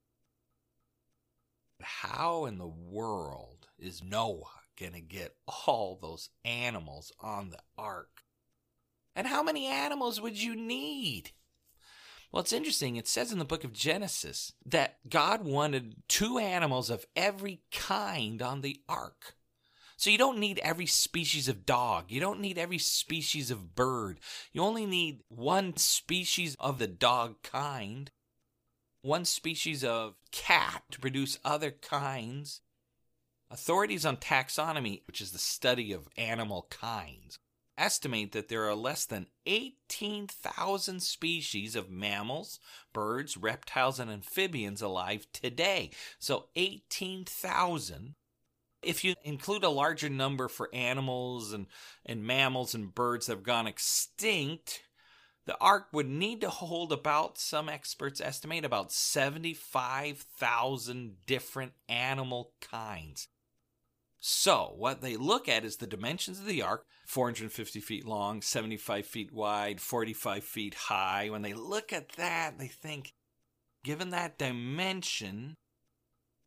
how 1.81 2.45
in 2.45 2.59
the 2.59 2.67
world 2.67 3.67
is 3.79 4.03
Noah 4.03 4.61
going 4.79 4.93
to 4.93 5.01
get 5.01 5.35
all 5.65 5.97
those 5.99 6.29
animals 6.45 7.11
on 7.19 7.49
the 7.49 7.57
ark? 7.79 8.21
And 9.15 9.25
how 9.25 9.41
many 9.41 9.65
animals 9.65 10.21
would 10.21 10.39
you 10.39 10.55
need? 10.55 11.31
Well, 12.31 12.41
it's 12.41 12.53
interesting. 12.53 12.95
It 12.95 13.07
says 13.07 13.31
in 13.31 13.39
the 13.39 13.43
book 13.43 13.63
of 13.63 13.73
Genesis 13.73 14.53
that 14.67 14.99
God 15.09 15.43
wanted 15.43 16.03
two 16.07 16.37
animals 16.37 16.91
of 16.91 17.07
every 17.15 17.61
kind 17.71 18.39
on 18.43 18.61
the 18.61 18.79
ark. 18.87 19.36
So 19.97 20.11
you 20.11 20.19
don't 20.19 20.37
need 20.37 20.59
every 20.59 20.85
species 20.85 21.47
of 21.47 21.65
dog. 21.65 22.05
You 22.09 22.19
don't 22.19 22.39
need 22.39 22.59
every 22.59 22.77
species 22.77 23.49
of 23.49 23.73
bird. 23.75 24.19
You 24.53 24.61
only 24.61 24.85
need 24.85 25.23
one 25.27 25.75
species 25.75 26.55
of 26.59 26.77
the 26.77 26.87
dog 26.87 27.41
kind, 27.41 28.11
one 29.01 29.25
species 29.25 29.83
of 29.83 30.13
cat 30.31 30.83
to 30.91 30.99
produce 30.99 31.39
other 31.43 31.71
kinds. 31.71 32.61
Authorities 33.49 34.05
on 34.05 34.17
taxonomy, 34.17 35.01
which 35.07 35.19
is 35.19 35.31
the 35.31 35.39
study 35.39 35.91
of 35.91 36.09
animal 36.15 36.67
kinds, 36.69 37.39
estimate 37.75 38.33
that 38.33 38.49
there 38.49 38.67
are 38.67 38.75
less 38.75 39.05
than 39.05 39.27
18,000 39.47 41.01
species 41.01 41.75
of 41.75 41.89
mammals, 41.89 42.59
birds, 42.93 43.35
reptiles, 43.35 43.99
and 43.99 44.11
amphibians 44.11 44.81
alive 44.81 45.25
today. 45.31 45.89
So 46.19 46.49
18,000. 46.55 48.15
If 48.83 49.03
you 49.03 49.15
include 49.23 49.63
a 49.63 49.69
larger 49.69 50.09
number 50.09 50.47
for 50.47 50.69
animals 50.73 51.53
and, 51.53 51.65
and 52.05 52.23
mammals 52.23 52.75
and 52.75 52.93
birds 52.93 53.25
that 53.25 53.33
have 53.33 53.43
gone 53.43 53.67
extinct, 53.67 54.81
the 55.47 55.57
ark 55.59 55.87
would 55.93 56.09
need 56.09 56.41
to 56.41 56.49
hold 56.49 56.91
about, 56.91 57.37
some 57.37 57.69
experts 57.69 58.19
estimate, 58.19 58.65
about 58.65 58.91
75,000 58.91 61.15
different 61.25 61.71
animal 61.87 62.51
kinds. 62.59 63.29
So, 64.19 64.73
what 64.75 64.99
they 65.01 65.15
look 65.15 65.47
at 65.47 65.63
is 65.63 65.77
the 65.77 65.87
dimensions 65.87 66.39
of 66.39 66.47
the 66.47 66.61
ark 66.61 66.85
450 67.05 67.79
feet 67.79 68.05
long, 68.05 68.41
75 68.41 69.05
feet 69.05 69.31
wide, 69.31 69.79
45 69.79 70.43
feet 70.43 70.73
high. 70.73 71.29
When 71.29 71.43
they 71.43 71.53
look 71.53 71.93
at 71.93 72.09
that, 72.17 72.59
they 72.59 72.67
think, 72.67 73.13
given 73.85 74.09
that 74.09 74.37
dimension, 74.37 75.55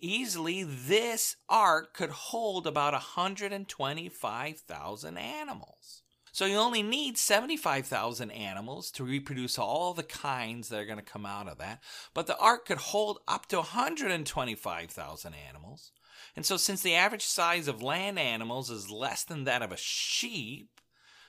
easily 0.00 0.62
this 0.62 1.36
ark 1.48 1.94
could 1.94 2.10
hold 2.10 2.66
about 2.66 2.92
125,000 2.92 5.18
animals. 5.18 6.02
So 6.32 6.46
you 6.46 6.56
only 6.56 6.82
need 6.82 7.18
75,000 7.18 8.30
animals 8.30 8.90
to 8.92 9.04
reproduce 9.04 9.58
all 9.58 9.94
the 9.94 10.04
kinds 10.04 10.68
that 10.68 10.78
are 10.78 10.86
going 10.86 10.98
to 10.98 11.04
come 11.04 11.26
out 11.26 11.48
of 11.48 11.58
that. 11.58 11.82
But 12.14 12.26
the 12.26 12.38
ark 12.38 12.66
could 12.66 12.78
hold 12.78 13.18
up 13.26 13.46
to 13.46 13.56
125,000 13.56 15.34
animals. 15.48 15.92
And 16.36 16.46
so, 16.46 16.56
since 16.56 16.82
the 16.82 16.94
average 16.94 17.24
size 17.24 17.66
of 17.66 17.82
land 17.82 18.18
animals 18.18 18.70
is 18.70 18.90
less 18.90 19.24
than 19.24 19.44
that 19.44 19.62
of 19.62 19.72
a 19.72 19.76
sheep, 19.76 20.80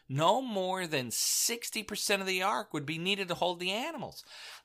no 0.08 0.42
more 0.42 0.88
than 0.88 1.08
60% 1.08 2.22
of 2.22 2.28
the 2.28 2.44
ark 2.44 2.74
would 2.74 2.86
be 2.86 2.98
needed 2.98 3.28
to 3.30 3.36
hold 3.36 3.60
the 3.60 3.72
animals. 3.72 4.24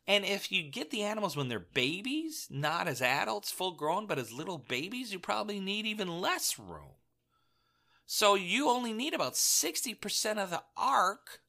And 0.08 0.24
if 0.24 0.52
you 0.52 0.62
get 0.62 0.90
the 0.90 1.02
animals 1.02 1.36
when 1.36 1.48
they're 1.48 1.58
babies, 1.58 2.46
not 2.48 2.86
as 2.86 3.02
adults, 3.02 3.50
full 3.50 3.72
grown, 3.72 4.06
but 4.06 4.18
as 4.18 4.32
little 4.32 4.58
babies, 4.58 5.12
you 5.12 5.18
probably 5.18 5.58
need 5.58 5.84
even 5.84 6.20
less 6.20 6.58
room. 6.58 6.94
So 8.06 8.36
you 8.36 8.68
only 8.68 8.92
need 8.92 9.14
about 9.14 9.34
60% 9.34 10.38
of 10.38 10.50
the 10.50 10.62
ark, 10.76 11.40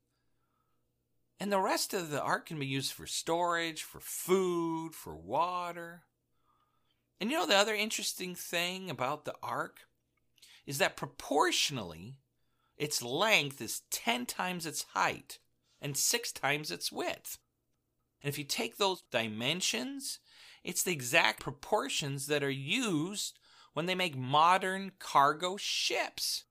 and 1.40 1.52
the 1.52 1.60
rest 1.60 1.94
of 1.94 2.10
the 2.10 2.22
ark 2.22 2.48
can 2.48 2.58
be 2.58 2.66
used 2.66 2.94
for 2.94 3.06
storage, 3.06 3.84
for 3.84 4.00
food, 4.00 4.96
for 4.96 5.16
water. 5.16 6.02
And 7.22 7.30
you 7.30 7.38
know, 7.38 7.46
the 7.46 7.56
other 7.56 7.76
interesting 7.76 8.34
thing 8.34 8.90
about 8.90 9.26
the 9.26 9.36
ark 9.44 9.82
is 10.66 10.80
that 10.80 10.98
proportionally, 10.98 12.16
its 12.76 13.04
length 13.04 13.62
is 13.62 13.82
10 13.92 14.26
times 14.26 14.66
its 14.66 14.86
height 14.94 15.38
and 15.80 15.96
6 15.96 16.32
times 16.32 16.72
its 16.72 16.92
width. 16.92 17.38
And 18.22 18.30
if 18.30 18.38
you 18.38 18.44
take 18.44 18.78
those 18.78 19.04
dimensions, 19.12 20.20
it's 20.64 20.84
the 20.84 20.92
exact 20.92 21.40
proportions 21.40 22.28
that 22.28 22.44
are 22.44 22.50
used 22.50 23.40
when 23.74 23.86
they 23.86 23.96
make 23.96 24.18
modern 24.18 24.92
cargo 25.00 25.56
ships. 25.58 26.46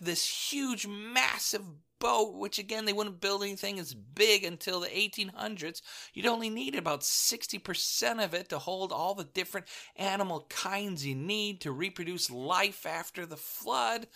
This 0.00 0.50
huge, 0.50 0.86
massive 0.86 1.62
boat, 2.00 2.34
which 2.34 2.58
again, 2.58 2.86
they 2.86 2.92
wouldn't 2.92 3.20
build 3.20 3.42
anything 3.42 3.78
as 3.78 3.94
big 3.94 4.42
until 4.42 4.80
the 4.80 4.88
1800s. 4.88 5.82
You'd 6.14 6.26
only 6.26 6.50
need 6.50 6.74
about 6.74 7.02
60% 7.02 8.24
of 8.24 8.34
it 8.34 8.48
to 8.48 8.58
hold 8.58 8.90
all 8.90 9.14
the 9.14 9.24
different 9.24 9.66
animal 9.96 10.46
kinds 10.48 11.06
you 11.06 11.14
need 11.14 11.60
to 11.60 11.72
reproduce 11.72 12.30
life 12.30 12.86
after 12.86 13.26
the 13.26 13.36
flood. 13.36 14.08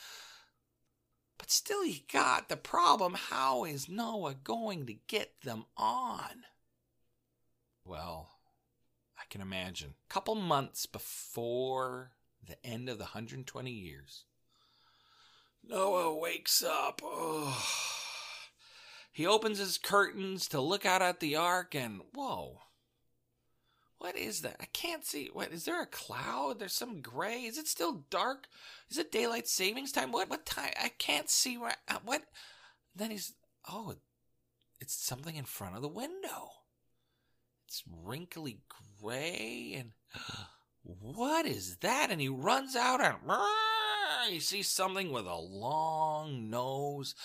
But 1.38 1.50
still, 1.50 1.84
you 1.84 2.00
got 2.12 2.48
the 2.48 2.56
problem 2.56 3.14
how 3.14 3.64
is 3.64 3.88
Noah 3.88 4.34
going 4.34 4.86
to 4.86 4.94
get 5.06 5.42
them 5.42 5.66
on? 5.76 6.44
Well, 7.84 8.30
I 9.18 9.22
can 9.30 9.40
imagine. 9.40 9.94
A 10.08 10.12
couple 10.12 10.34
months 10.34 10.86
before 10.86 12.12
the 12.46 12.56
end 12.64 12.88
of 12.88 12.98
the 12.98 13.04
120 13.04 13.70
years, 13.70 14.24
Noah 15.62 16.14
wakes 16.14 16.62
up. 16.62 17.00
He 19.12 19.26
opens 19.26 19.58
his 19.58 19.78
curtains 19.78 20.48
to 20.48 20.60
look 20.60 20.84
out 20.84 21.00
at 21.00 21.20
the 21.20 21.36
ark, 21.36 21.74
and 21.74 22.00
whoa. 22.14 22.62
What 23.98 24.16
is 24.16 24.42
that? 24.42 24.56
I 24.60 24.66
can't 24.66 25.04
see. 25.04 25.30
What 25.32 25.52
is 25.52 25.64
there 25.64 25.80
a 25.80 25.86
cloud? 25.86 26.58
There's 26.58 26.74
some 26.74 27.00
gray. 27.00 27.42
Is 27.44 27.56
it 27.56 27.68
still 27.68 28.04
dark? 28.10 28.48
Is 28.90 28.98
it 28.98 29.12
daylight 29.12 29.46
savings 29.46 29.92
time? 29.92 30.10
What 30.10 30.28
what 30.28 30.44
time? 30.44 30.72
I 30.82 30.88
can't 30.98 31.30
see 31.30 31.56
where. 31.56 31.76
Uh, 31.88 31.98
what? 32.04 32.24
Then 32.94 33.12
he's 33.12 33.34
oh, 33.70 33.94
it's 34.80 34.94
something 34.94 35.36
in 35.36 35.44
front 35.44 35.76
of 35.76 35.82
the 35.82 35.88
window. 35.88 36.50
It's 37.74 37.82
wrinkly 38.04 38.60
gray, 39.02 39.74
and 39.76 39.90
what 40.84 41.44
is 41.44 41.78
that? 41.78 42.12
And 42.12 42.20
he 42.20 42.28
runs 42.28 42.76
out 42.76 43.00
and 43.00 43.16
you 44.32 44.38
see 44.38 44.62
something 44.62 45.10
with 45.10 45.26
a 45.26 45.34
long 45.34 46.50
nose, 46.50 47.16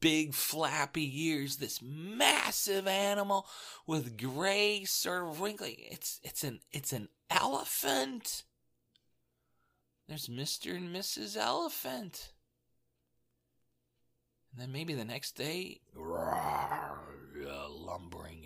big 0.00 0.34
flappy 0.34 1.28
ears, 1.28 1.58
this 1.58 1.78
massive 1.80 2.88
animal 2.88 3.46
with 3.86 4.18
gray 4.18 4.82
sort 4.84 5.28
of 5.28 5.40
wrinkly. 5.40 5.86
It's 5.92 6.18
it's 6.24 6.42
an 6.42 6.58
it's 6.72 6.92
an 6.92 7.08
elephant. 7.30 8.42
There's 10.08 10.26
Mr. 10.26 10.76
and 10.76 10.92
Mrs. 10.92 11.36
Elephant. 11.36 12.32
And 14.50 14.60
then 14.60 14.72
maybe 14.72 14.94
the 14.94 15.04
next 15.04 15.36
day, 15.36 15.78
lumbering 17.92 18.38
in 18.38 18.41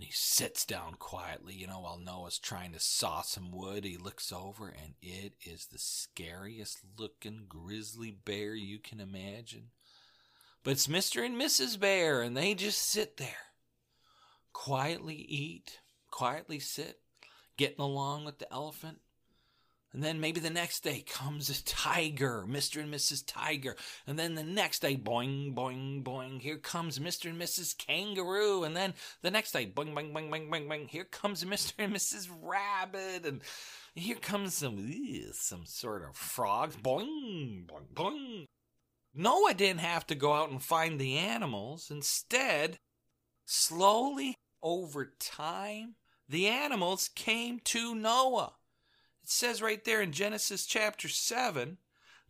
and 0.00 0.06
he 0.06 0.12
sits 0.14 0.64
down 0.64 0.94
quietly, 0.94 1.52
you 1.52 1.66
know, 1.66 1.80
while 1.80 1.98
Noah's 1.98 2.38
trying 2.38 2.72
to 2.72 2.80
saw 2.80 3.20
some 3.20 3.50
wood. 3.50 3.84
He 3.84 3.98
looks 3.98 4.32
over, 4.32 4.68
and 4.68 4.94
it 5.02 5.34
is 5.44 5.66
the 5.66 5.78
scariest 5.78 6.78
looking 6.98 7.44
grizzly 7.46 8.10
bear 8.10 8.54
you 8.54 8.78
can 8.78 8.98
imagine. 8.98 9.72
But 10.64 10.70
it's 10.70 10.86
Mr. 10.86 11.22
and 11.22 11.36
Mrs. 11.36 11.78
Bear, 11.78 12.22
and 12.22 12.34
they 12.34 12.54
just 12.54 12.78
sit 12.78 13.18
there, 13.18 13.52
quietly 14.54 15.16
eat, 15.16 15.80
quietly 16.10 16.60
sit, 16.60 17.00
getting 17.58 17.80
along 17.80 18.24
with 18.24 18.38
the 18.38 18.50
elephant, 18.50 19.00
and 19.92 20.04
then 20.04 20.20
maybe 20.20 20.38
the 20.38 20.50
next 20.50 20.84
day 20.84 21.02
comes 21.02 21.50
a 21.50 21.64
tiger, 21.64 22.44
Mr. 22.48 22.80
and 22.80 22.94
Mrs. 22.94 23.24
Tiger. 23.26 23.74
And 24.06 24.16
then 24.16 24.36
the 24.36 24.44
next 24.44 24.82
day, 24.82 24.96
boing, 24.96 25.52
boing, 25.52 26.04
boing, 26.04 26.40
here 26.40 26.58
comes 26.58 27.00
Mr. 27.00 27.28
and 27.28 27.40
Mrs. 27.40 27.76
Kangaroo. 27.76 28.62
And 28.62 28.76
then 28.76 28.94
the 29.22 29.32
next 29.32 29.50
day, 29.50 29.66
boing, 29.66 29.92
boing, 29.92 30.12
boing, 30.12 30.30
boing, 30.30 30.48
boing, 30.48 30.68
boing, 30.68 30.88
here 30.88 31.04
comes 31.04 31.44
Mr. 31.44 31.72
and 31.78 31.92
Mrs. 31.92 32.28
Rabbit. 32.40 33.26
And 33.26 33.42
here 33.96 34.16
comes 34.16 34.54
some, 34.54 34.78
ugh, 34.78 35.34
some 35.34 35.66
sort 35.66 36.08
of 36.08 36.16
frogs, 36.16 36.76
boing, 36.76 37.66
boing, 37.66 37.92
boing. 37.92 38.46
Noah 39.12 39.54
didn't 39.54 39.80
have 39.80 40.06
to 40.06 40.14
go 40.14 40.34
out 40.34 40.50
and 40.50 40.62
find 40.62 41.00
the 41.00 41.18
animals. 41.18 41.90
Instead, 41.90 42.78
slowly 43.44 44.36
over 44.62 45.14
time, 45.18 45.96
the 46.28 46.46
animals 46.46 47.10
came 47.16 47.58
to 47.64 47.92
Noah. 47.96 48.52
It 49.22 49.30
says 49.30 49.62
right 49.62 49.84
there 49.84 50.00
in 50.00 50.12
Genesis 50.12 50.66
chapter 50.66 51.08
7 51.08 51.78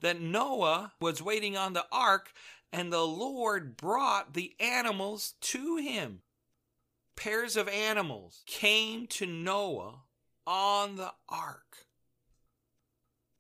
that 0.01 0.21
Noah 0.21 0.93
was 1.01 1.23
waiting 1.23 1.57
on 1.57 1.73
the 1.73 1.87
ark 1.93 2.33
and 2.73 2.93
the 2.93 3.07
Lord 3.07 3.77
brought 3.77 4.35
the 4.35 4.55
animals 4.61 5.35
to 5.41 5.77
him. 5.77 6.23
Pairs 7.17 7.57
of 7.57 7.69
animals 7.69 8.43
came 8.47 9.07
to 9.09 9.27
Noah 9.27 10.03
on 10.47 10.97
the 10.97 11.13
ark. 11.29 11.87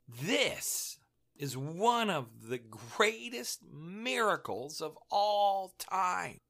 This 0.09 0.99
is 1.37 1.57
one 1.57 2.11
of 2.11 2.49
the 2.49 2.59
greatest 2.59 3.61
miracles 3.73 4.81
of 4.81 4.99
all 5.11 5.73
time. 5.79 6.41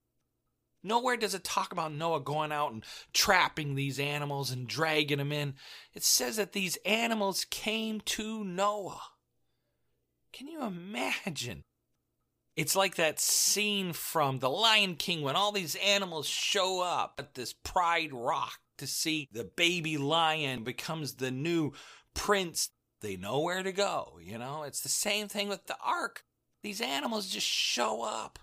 Nowhere 0.82 1.16
does 1.16 1.34
it 1.34 1.44
talk 1.44 1.72
about 1.72 1.92
Noah 1.92 2.20
going 2.20 2.52
out 2.52 2.72
and 2.72 2.84
trapping 3.12 3.74
these 3.74 3.98
animals 3.98 4.50
and 4.50 4.66
dragging 4.66 5.18
them 5.18 5.32
in. 5.32 5.54
It 5.94 6.02
says 6.02 6.36
that 6.36 6.52
these 6.52 6.76
animals 6.86 7.44
came 7.50 8.00
to 8.02 8.44
Noah. 8.44 9.02
Can 10.32 10.48
you 10.48 10.62
imagine? 10.62 11.64
It's 12.56 12.76
like 12.76 12.96
that 12.96 13.20
scene 13.20 13.92
from 13.92 14.38
The 14.38 14.50
Lion 14.50 14.96
King 14.96 15.22
when 15.22 15.36
all 15.36 15.52
these 15.52 15.76
animals 15.76 16.26
show 16.26 16.82
up 16.82 17.14
at 17.18 17.34
this 17.34 17.52
Pride 17.52 18.12
Rock 18.12 18.58
to 18.78 18.86
see 18.86 19.28
the 19.32 19.44
baby 19.44 19.98
lion 19.98 20.64
becomes 20.64 21.14
the 21.14 21.30
new 21.30 21.72
prince. 22.14 22.70
They 23.02 23.16
know 23.16 23.40
where 23.40 23.62
to 23.62 23.72
go, 23.72 24.18
you 24.22 24.36
know? 24.38 24.62
It's 24.64 24.80
the 24.80 24.88
same 24.88 25.28
thing 25.28 25.48
with 25.48 25.66
the 25.66 25.76
ark. 25.84 26.24
These 26.62 26.80
animals 26.80 27.28
just 27.28 27.46
show 27.46 28.02
up. 28.02 28.38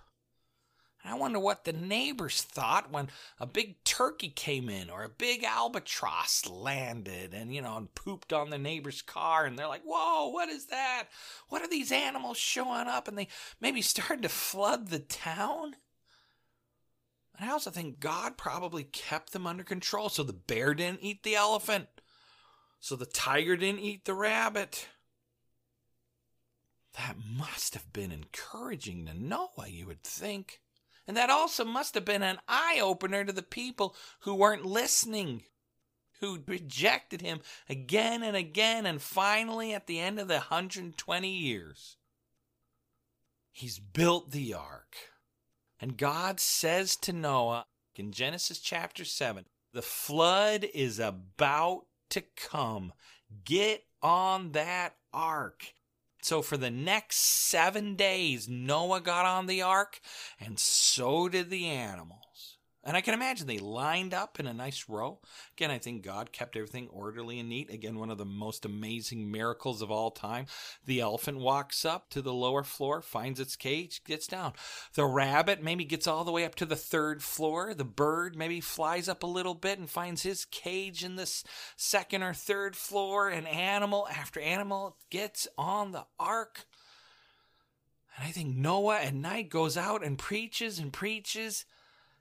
I 1.08 1.14
wonder 1.14 1.38
what 1.38 1.64
the 1.64 1.72
neighbors 1.72 2.42
thought 2.42 2.90
when 2.90 3.08
a 3.38 3.46
big 3.46 3.82
turkey 3.84 4.30
came 4.30 4.68
in 4.68 4.90
or 4.90 5.04
a 5.04 5.08
big 5.08 5.44
albatross 5.44 6.46
landed 6.48 7.34
and, 7.34 7.54
you 7.54 7.62
know, 7.62 7.76
and 7.76 7.94
pooped 7.94 8.32
on 8.32 8.50
the 8.50 8.58
neighbor's 8.58 9.02
car. 9.02 9.44
And 9.46 9.58
they're 9.58 9.68
like, 9.68 9.84
whoa, 9.84 10.28
what 10.28 10.48
is 10.48 10.66
that? 10.66 11.04
What 11.48 11.62
are 11.62 11.68
these 11.68 11.92
animals 11.92 12.36
showing 12.36 12.88
up? 12.88 13.08
And 13.08 13.16
they 13.16 13.28
maybe 13.60 13.82
started 13.82 14.22
to 14.22 14.28
flood 14.28 14.88
the 14.88 14.98
town. 14.98 15.76
And 17.38 17.48
I 17.48 17.52
also 17.52 17.70
think 17.70 18.00
God 18.00 18.36
probably 18.36 18.84
kept 18.84 19.32
them 19.32 19.46
under 19.46 19.64
control 19.64 20.08
so 20.08 20.22
the 20.22 20.32
bear 20.32 20.74
didn't 20.74 21.02
eat 21.02 21.22
the 21.22 21.36
elephant, 21.36 21.86
so 22.80 22.96
the 22.96 23.06
tiger 23.06 23.56
didn't 23.56 23.80
eat 23.80 24.04
the 24.04 24.14
rabbit. 24.14 24.88
That 26.96 27.14
must 27.24 27.74
have 27.74 27.92
been 27.92 28.10
encouraging 28.10 29.06
to 29.06 29.14
Noah, 29.14 29.68
you 29.68 29.86
would 29.86 30.02
think. 30.02 30.60
And 31.08 31.16
that 31.16 31.30
also 31.30 31.64
must 31.64 31.94
have 31.94 32.04
been 32.04 32.22
an 32.22 32.38
eye 32.46 32.78
opener 32.82 33.24
to 33.24 33.32
the 33.32 33.42
people 33.42 33.96
who 34.20 34.34
weren't 34.34 34.66
listening, 34.66 35.44
who 36.20 36.42
rejected 36.46 37.22
him 37.22 37.40
again 37.66 38.22
and 38.22 38.36
again. 38.36 38.84
And 38.84 39.00
finally, 39.00 39.72
at 39.72 39.86
the 39.86 39.98
end 39.98 40.20
of 40.20 40.28
the 40.28 40.34
120 40.34 41.28
years, 41.30 41.96
he's 43.50 43.78
built 43.78 44.32
the 44.32 44.52
ark. 44.52 44.96
And 45.80 45.96
God 45.96 46.40
says 46.40 46.94
to 46.96 47.14
Noah 47.14 47.64
in 47.96 48.12
Genesis 48.12 48.58
chapter 48.58 49.06
7 49.06 49.46
the 49.72 49.82
flood 49.82 50.66
is 50.74 50.98
about 50.98 51.86
to 52.10 52.22
come. 52.36 52.92
Get 53.44 53.84
on 54.02 54.52
that 54.52 54.96
ark. 55.12 55.72
So 56.28 56.42
for 56.42 56.58
the 56.58 56.70
next 56.70 57.20
seven 57.20 57.94
days, 57.94 58.50
Noah 58.50 59.00
got 59.00 59.24
on 59.24 59.46
the 59.46 59.62
ark, 59.62 59.98
and 60.38 60.58
so 60.58 61.26
did 61.26 61.48
the 61.48 61.64
animals. 61.64 62.27
And 62.84 62.96
I 62.96 63.00
can 63.00 63.12
imagine 63.12 63.46
they 63.46 63.58
lined 63.58 64.14
up 64.14 64.38
in 64.38 64.46
a 64.46 64.54
nice 64.54 64.84
row. 64.88 65.18
Again, 65.56 65.70
I 65.70 65.78
think 65.78 66.04
God 66.04 66.30
kept 66.30 66.56
everything 66.56 66.88
orderly 66.88 67.40
and 67.40 67.48
neat. 67.48 67.70
Again, 67.70 67.98
one 67.98 68.08
of 68.08 68.18
the 68.18 68.24
most 68.24 68.64
amazing 68.64 69.30
miracles 69.30 69.82
of 69.82 69.90
all 69.90 70.12
time. 70.12 70.46
The 70.86 71.00
elephant 71.00 71.38
walks 71.38 71.84
up 71.84 72.08
to 72.10 72.22
the 72.22 72.32
lower 72.32 72.62
floor, 72.62 73.02
finds 73.02 73.40
its 73.40 73.56
cage, 73.56 74.02
gets 74.04 74.28
down. 74.28 74.52
The 74.94 75.04
rabbit 75.04 75.62
maybe 75.62 75.84
gets 75.84 76.06
all 76.06 76.22
the 76.22 76.32
way 76.32 76.44
up 76.44 76.54
to 76.56 76.66
the 76.66 76.76
third 76.76 77.22
floor. 77.22 77.74
The 77.74 77.84
bird 77.84 78.36
maybe 78.36 78.60
flies 78.60 79.08
up 79.08 79.24
a 79.24 79.26
little 79.26 79.54
bit 79.54 79.80
and 79.80 79.90
finds 79.90 80.22
his 80.22 80.44
cage 80.44 81.02
in 81.02 81.16
the 81.16 81.30
second 81.76 82.22
or 82.22 82.32
third 82.32 82.76
floor. 82.76 83.28
And 83.28 83.48
animal 83.48 84.06
after 84.08 84.40
animal 84.40 84.96
gets 85.10 85.48
on 85.58 85.90
the 85.90 86.06
ark. 86.18 86.64
And 88.16 88.26
I 88.26 88.30
think 88.30 88.56
Noah 88.56 89.00
at 89.00 89.14
night 89.14 89.48
goes 89.48 89.76
out 89.76 90.04
and 90.04 90.16
preaches 90.16 90.78
and 90.78 90.92
preaches 90.92 91.64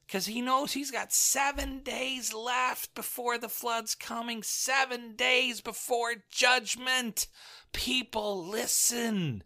because 0.07 0.25
he 0.25 0.41
knows 0.41 0.71
he's 0.71 0.89
got 0.89 1.11
seven 1.11 1.79
days 1.79 2.33
left 2.33 2.95
before 2.95 3.37
the 3.37 3.49
flood's 3.49 3.93
coming, 3.93 4.41
seven 4.41 5.15
days 5.17 5.59
before 5.59 6.13
judgment. 6.31 7.27
People, 7.73 8.47
listen. 8.47 9.43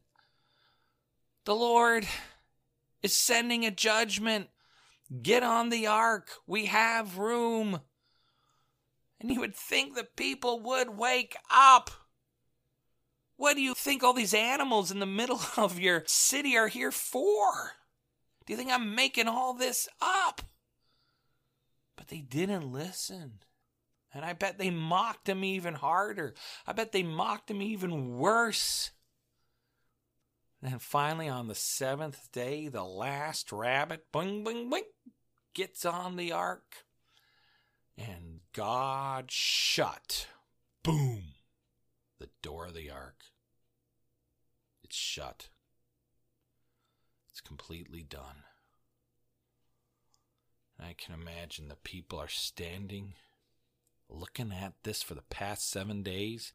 The 1.46 1.56
Lord 1.56 2.08
is 3.02 3.14
sending 3.14 3.66
a 3.66 3.72
judgment. 3.72 4.50
Get 5.24 5.42
on 5.42 5.70
the 5.70 5.88
ark. 5.88 6.30
We 6.46 6.68
have 6.68 7.18
room. 7.18 7.82
And 9.20 9.32
you 9.32 9.40
would 9.40 9.56
think 9.56 9.96
the 9.96 10.08
people 10.16 10.60
would 10.60 10.96
wake 10.96 11.36
up. 11.52 11.90
What 13.36 13.56
do 13.56 13.64
you 13.64 13.74
think 13.74 14.04
all 14.04 14.14
these 14.14 14.36
animals 14.36 14.92
in 14.92 15.00
the 15.00 15.08
middle 15.08 15.42
of 15.58 15.80
your 15.80 16.04
city 16.06 16.56
are 16.56 16.68
here 16.68 16.92
for? 16.92 17.72
Do 18.46 18.54
you 18.54 18.58
think 18.58 18.72
I'm 18.72 18.94
making 18.94 19.28
all 19.28 19.56
this 19.56 19.90
up? 20.00 20.44
But 22.02 22.08
they 22.08 22.22
didn't 22.22 22.72
listen. 22.72 23.44
And 24.12 24.26
I 24.26 24.34
bet 24.34 24.58
they 24.58 24.72
mocked 24.72 25.30
him 25.30 25.44
even 25.44 25.76
harder. 25.76 26.34
I 26.66 26.74
bet 26.74 26.94
they 26.94 27.04
mocked 27.04 27.52
him 27.52 27.62
even 27.62 28.18
worse. 28.18 28.90
And 30.64 30.82
finally, 30.82 31.30
on 31.30 31.48
the 31.48 31.54
seventh 31.54 32.32
day, 32.32 32.70
the 32.70 32.84
last 32.84 33.52
rabbit, 33.52 34.12
boing, 34.12 34.44
boing, 34.44 34.72
boing, 34.72 34.82
gets 35.54 35.86
on 35.86 36.16
the 36.16 36.32
ark. 36.32 36.86
And 37.96 38.40
God 38.52 39.30
shut, 39.30 40.26
boom, 40.82 41.36
the 42.18 42.30
door 42.42 42.66
of 42.66 42.74
the 42.74 42.90
ark. 42.90 43.26
It's 44.84 44.96
shut. 44.96 45.50
It's 47.30 47.42
completely 47.42 48.02
done. 48.02 48.38
I 50.82 50.96
can 50.98 51.14
imagine 51.14 51.68
the 51.68 51.76
people 51.76 52.20
are 52.20 52.28
standing 52.28 53.14
looking 54.10 54.52
at 54.52 54.74
this 54.84 55.04
for 55.04 55.14
the 55.14 55.22
past 55.22 55.70
seven 55.70 56.02
days. 56.02 56.54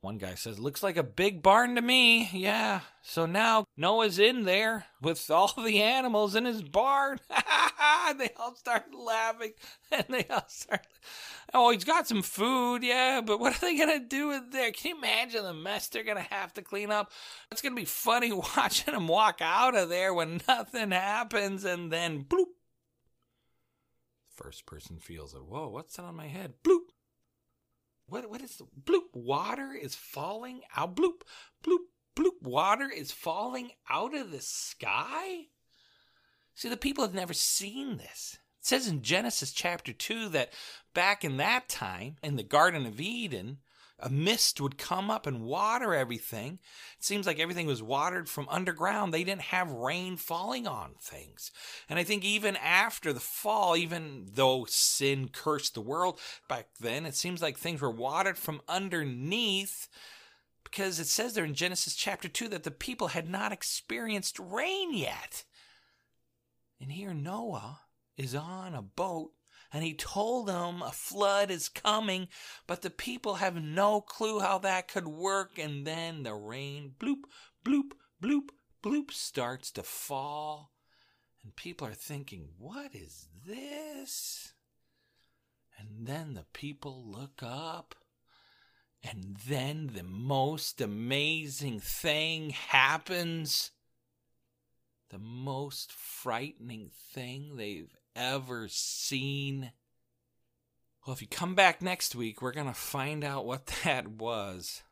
One 0.00 0.18
guy 0.18 0.34
says, 0.34 0.58
Looks 0.58 0.82
like 0.82 0.96
a 0.96 1.02
big 1.02 1.42
barn 1.42 1.74
to 1.74 1.82
me. 1.82 2.28
Yeah. 2.32 2.80
So 3.02 3.26
now 3.26 3.64
Noah's 3.76 4.18
in 4.18 4.44
there 4.44 4.84
with 5.00 5.30
all 5.30 5.52
the 5.56 5.82
animals 5.82 6.34
in 6.36 6.44
his 6.44 6.62
barn. 6.62 7.18
they 8.18 8.30
all 8.36 8.54
start 8.54 8.94
laughing. 8.94 9.52
And 9.90 10.04
they 10.10 10.26
all 10.28 10.44
start, 10.48 10.86
Oh, 11.52 11.70
he's 11.70 11.84
got 11.84 12.06
some 12.06 12.22
food. 12.22 12.82
Yeah. 12.82 13.22
But 13.24 13.40
what 13.40 13.56
are 13.56 13.60
they 13.60 13.76
going 13.76 13.98
to 13.98 14.06
do 14.06 14.28
with 14.28 14.52
there? 14.52 14.72
Can 14.72 14.90
you 14.90 14.98
imagine 14.98 15.42
the 15.42 15.54
mess 15.54 15.88
they're 15.88 16.04
going 16.04 16.22
to 16.22 16.34
have 16.34 16.52
to 16.54 16.62
clean 16.62 16.90
up? 16.90 17.10
It's 17.50 17.62
going 17.62 17.74
to 17.74 17.80
be 17.80 17.86
funny 17.86 18.30
watching 18.32 18.92
them 18.92 19.08
walk 19.08 19.38
out 19.40 19.74
of 19.74 19.88
there 19.88 20.12
when 20.12 20.40
nothing 20.46 20.90
happens 20.90 21.64
and 21.64 21.90
then 21.90 22.24
bloop 22.24 22.48
First 24.36 24.66
person 24.66 24.98
feels 24.98 25.34
it. 25.34 25.44
Whoa, 25.44 25.68
what's 25.68 25.96
that 25.96 26.02
on 26.02 26.16
my 26.16 26.26
head? 26.26 26.54
Bloop. 26.64 26.90
What 28.06 28.28
what 28.28 28.42
is 28.42 28.56
the 28.56 28.66
bloop? 28.82 29.14
Water 29.14 29.72
is 29.72 29.94
falling 29.94 30.62
out. 30.76 30.96
Bloop, 30.96 31.22
bloop, 31.64 31.86
bloop. 32.16 32.42
Water 32.42 32.90
is 32.94 33.12
falling 33.12 33.70
out 33.88 34.14
of 34.14 34.30
the 34.30 34.40
sky. 34.40 35.46
See, 36.54 36.68
the 36.68 36.76
people 36.76 37.04
have 37.04 37.14
never 37.14 37.32
seen 37.32 37.96
this. 37.96 38.38
It 38.60 38.66
says 38.66 38.86
in 38.86 39.02
Genesis 39.02 39.52
chapter 39.52 39.92
2 39.92 40.28
that 40.30 40.52
back 40.94 41.24
in 41.24 41.36
that 41.38 41.68
time, 41.68 42.16
in 42.22 42.36
the 42.36 42.42
Garden 42.42 42.86
of 42.86 43.00
Eden, 43.00 43.58
a 43.98 44.10
mist 44.10 44.60
would 44.60 44.76
come 44.76 45.10
up 45.10 45.26
and 45.26 45.44
water 45.44 45.94
everything. 45.94 46.58
It 46.98 47.04
seems 47.04 47.26
like 47.26 47.38
everything 47.38 47.66
was 47.66 47.82
watered 47.82 48.28
from 48.28 48.48
underground. 48.48 49.14
They 49.14 49.24
didn't 49.24 49.42
have 49.42 49.70
rain 49.70 50.16
falling 50.16 50.66
on 50.66 50.94
things. 51.00 51.52
And 51.88 51.98
I 51.98 52.04
think 52.04 52.24
even 52.24 52.56
after 52.56 53.12
the 53.12 53.20
fall, 53.20 53.76
even 53.76 54.26
though 54.32 54.66
sin 54.68 55.28
cursed 55.28 55.74
the 55.74 55.80
world 55.80 56.18
back 56.48 56.66
then, 56.80 57.06
it 57.06 57.14
seems 57.14 57.40
like 57.40 57.56
things 57.56 57.80
were 57.80 57.90
watered 57.90 58.36
from 58.36 58.62
underneath 58.68 59.88
because 60.64 60.98
it 60.98 61.06
says 61.06 61.34
there 61.34 61.44
in 61.44 61.54
Genesis 61.54 61.94
chapter 61.94 62.28
2 62.28 62.48
that 62.48 62.64
the 62.64 62.70
people 62.72 63.08
had 63.08 63.28
not 63.28 63.52
experienced 63.52 64.38
rain 64.40 64.92
yet. 64.92 65.44
And 66.80 66.90
here 66.90 67.14
Noah 67.14 67.80
is 68.16 68.34
on 68.34 68.74
a 68.74 68.82
boat 68.82 69.30
and 69.74 69.82
he 69.82 69.92
told 69.92 70.46
them 70.46 70.82
a 70.82 70.92
flood 70.92 71.50
is 71.50 71.68
coming, 71.68 72.28
but 72.68 72.82
the 72.82 72.90
people 72.90 73.34
have 73.34 73.56
no 73.60 74.00
clue 74.00 74.38
how 74.38 74.58
that 74.58 74.86
could 74.86 75.08
work. 75.08 75.58
And 75.58 75.84
then 75.84 76.22
the 76.22 76.32
rain, 76.32 76.92
bloop, 76.96 77.24
bloop, 77.64 77.90
bloop, 78.22 78.50
bloop, 78.84 79.10
starts 79.10 79.72
to 79.72 79.82
fall. 79.82 80.70
And 81.42 81.56
people 81.56 81.88
are 81.88 81.92
thinking, 81.92 82.50
what 82.56 82.94
is 82.94 83.26
this? 83.44 84.52
And 85.76 86.06
then 86.06 86.34
the 86.34 86.46
people 86.52 87.04
look 87.04 87.42
up. 87.42 87.96
And 89.02 89.38
then 89.48 89.90
the 89.92 90.04
most 90.04 90.80
amazing 90.80 91.80
thing 91.80 92.50
happens. 92.50 93.72
The 95.10 95.18
most 95.18 95.90
frightening 95.90 96.90
thing 97.12 97.56
they've 97.56 97.90
ever 98.14 98.68
seen. 98.68 99.72
Well, 101.06 101.14
if 101.14 101.22
you 101.22 101.28
come 101.28 101.54
back 101.54 101.82
next 101.82 102.14
week, 102.14 102.40
we're 102.40 102.52
going 102.52 102.66
to 102.66 102.74
find 102.74 103.24
out 103.24 103.46
what 103.46 103.66
that 103.84 104.08
was. 104.08 104.82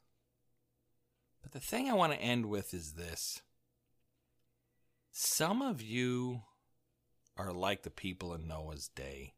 But 1.43 1.53
the 1.53 1.61
thing 1.61 1.91
I 1.91 1.95
want 1.95 2.13
to 2.13 2.21
end 2.21 2.47
with 2.47 2.73
is 2.75 2.93
this. 2.93 3.43
Some 5.11 5.61
of 5.61 5.83
you 5.83 6.43
are 7.37 7.53
like 7.53 7.83
the 7.83 7.91
people 7.91 8.35
in 8.35 8.47
Noah's 8.47 8.89
day. 8.89 9.35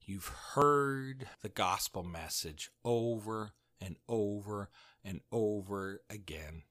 You've 0.00 0.28
heard 0.54 1.28
the 1.42 1.48
gospel 1.48 2.02
message 2.02 2.70
over 2.84 3.52
and 3.80 3.96
over 4.08 4.70
and 5.04 5.20
over 5.30 6.00
again. 6.08 6.62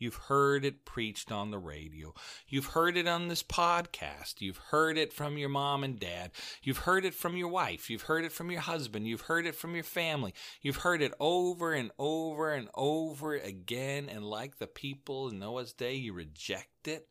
You've 0.00 0.16
heard 0.16 0.64
it 0.64 0.84
preached 0.84 1.30
on 1.30 1.52
the 1.52 1.58
radio. 1.58 2.14
You've 2.48 2.66
heard 2.66 2.96
it 2.96 3.06
on 3.06 3.28
this 3.28 3.42
podcast. 3.42 4.40
You've 4.40 4.56
heard 4.56 4.98
it 4.98 5.12
from 5.12 5.38
your 5.38 5.50
mom 5.50 5.84
and 5.84 6.00
dad. 6.00 6.32
You've 6.62 6.78
heard 6.78 7.04
it 7.04 7.14
from 7.14 7.36
your 7.36 7.48
wife. 7.48 7.90
You've 7.90 8.02
heard 8.02 8.24
it 8.24 8.32
from 8.32 8.50
your 8.50 8.62
husband. 8.62 9.06
You've 9.06 9.20
heard 9.20 9.46
it 9.46 9.54
from 9.54 9.74
your 9.74 9.84
family. 9.84 10.34
You've 10.62 10.76
heard 10.76 11.02
it 11.02 11.12
over 11.20 11.74
and 11.74 11.90
over 11.98 12.52
and 12.52 12.68
over 12.74 13.34
again. 13.36 14.08
And 14.08 14.24
like 14.24 14.58
the 14.58 14.66
people 14.66 15.28
in 15.28 15.38
Noah's 15.38 15.74
day, 15.74 15.94
you 15.94 16.14
reject 16.14 16.88
it. 16.88 17.06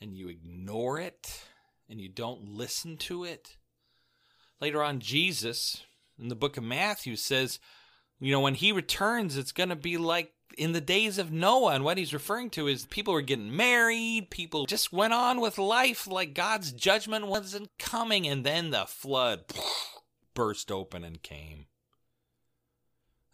and 0.00 0.14
you 0.14 0.28
ignore 0.28 0.98
it 1.00 1.44
and 1.88 1.98
you 2.00 2.08
don't 2.10 2.46
listen 2.46 2.98
to 2.98 3.24
it. 3.24 3.56
Later 4.60 4.82
on, 4.82 5.00
Jesus 5.00 5.82
in 6.18 6.28
the 6.28 6.36
book 6.36 6.58
of 6.58 6.64
Matthew 6.64 7.16
says, 7.16 7.58
you 8.20 8.30
know, 8.30 8.40
when 8.40 8.54
he 8.54 8.70
returns, 8.70 9.36
it's 9.36 9.52
going 9.52 9.70
to 9.70 9.76
be 9.76 9.96
like 9.96 10.33
in 10.58 10.72
the 10.72 10.80
days 10.80 11.18
of 11.18 11.32
Noah. 11.32 11.74
And 11.74 11.84
what 11.84 11.98
he's 11.98 12.14
referring 12.14 12.50
to 12.50 12.66
is 12.66 12.86
people 12.86 13.14
were 13.14 13.22
getting 13.22 13.56
married, 13.56 14.30
people 14.30 14.66
just 14.66 14.92
went 14.92 15.12
on 15.12 15.40
with 15.40 15.58
life 15.58 16.06
like 16.06 16.34
God's 16.34 16.72
judgment 16.72 17.26
wasn't 17.26 17.70
coming. 17.78 18.26
And 18.26 18.44
then 18.44 18.70
the 18.70 18.86
flood 18.86 19.44
burst 20.34 20.70
open 20.70 21.04
and 21.04 21.22
came. 21.22 21.66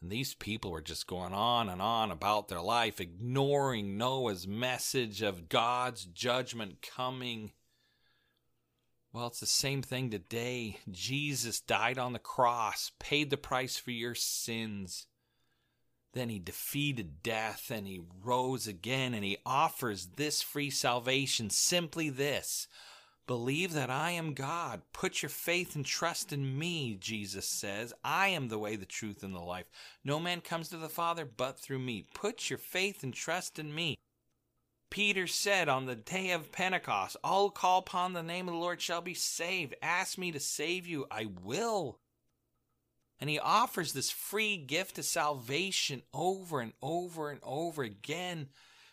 And 0.00 0.10
these 0.10 0.34
people 0.34 0.70
were 0.70 0.80
just 0.80 1.06
going 1.06 1.34
on 1.34 1.68
and 1.68 1.82
on 1.82 2.10
about 2.10 2.48
their 2.48 2.60
life, 2.60 3.00
ignoring 3.00 3.98
Noah's 3.98 4.48
message 4.48 5.20
of 5.20 5.48
God's 5.48 6.06
judgment 6.06 6.80
coming. 6.80 7.52
Well, 9.12 9.26
it's 9.26 9.40
the 9.40 9.46
same 9.46 9.82
thing 9.82 10.10
today. 10.10 10.78
Jesus 10.90 11.60
died 11.60 11.98
on 11.98 12.12
the 12.14 12.18
cross, 12.18 12.92
paid 12.98 13.28
the 13.28 13.36
price 13.36 13.76
for 13.76 13.90
your 13.90 14.14
sins. 14.14 15.06
Then 16.12 16.28
he 16.28 16.38
defeated 16.38 17.22
death 17.22 17.70
and 17.70 17.86
he 17.86 18.00
rose 18.22 18.66
again 18.66 19.14
and 19.14 19.24
he 19.24 19.38
offers 19.46 20.08
this 20.16 20.42
free 20.42 20.70
salvation 20.70 21.50
simply 21.50 22.10
this 22.10 22.66
Believe 23.30 23.74
that 23.74 23.90
I 23.90 24.10
am 24.10 24.34
God. 24.34 24.82
Put 24.92 25.22
your 25.22 25.30
faith 25.30 25.76
and 25.76 25.86
trust 25.86 26.32
in 26.32 26.58
me, 26.58 26.96
Jesus 26.98 27.46
says. 27.46 27.92
I 28.02 28.26
am 28.26 28.48
the 28.48 28.58
way, 28.58 28.74
the 28.74 28.84
truth, 28.84 29.22
and 29.22 29.32
the 29.32 29.38
life. 29.38 29.66
No 30.04 30.18
man 30.18 30.40
comes 30.40 30.68
to 30.70 30.76
the 30.76 30.88
Father 30.88 31.24
but 31.24 31.56
through 31.56 31.78
me. 31.78 32.06
Put 32.12 32.50
your 32.50 32.58
faith 32.58 33.04
and 33.04 33.14
trust 33.14 33.60
in 33.60 33.72
me. 33.72 33.96
Peter 34.90 35.28
said 35.28 35.68
on 35.68 35.86
the 35.86 35.94
day 35.94 36.32
of 36.32 36.50
Pentecost, 36.50 37.16
All 37.22 37.44
who 37.44 37.52
call 37.52 37.78
upon 37.78 38.12
the 38.12 38.24
name 38.24 38.48
of 38.48 38.54
the 38.54 38.58
Lord 38.58 38.80
shall 38.80 39.00
be 39.00 39.14
saved. 39.14 39.76
Ask 39.80 40.18
me 40.18 40.32
to 40.32 40.40
save 40.40 40.88
you. 40.88 41.06
I 41.08 41.28
will. 41.44 42.00
And 43.20 43.28
he 43.28 43.38
offers 43.38 43.92
this 43.92 44.10
free 44.10 44.56
gift 44.56 44.98
of 44.98 45.04
salvation 45.04 46.02
over 46.14 46.60
and 46.60 46.72
over 46.82 47.30
and 47.30 47.40
over 47.42 47.82
again. 47.82 48.48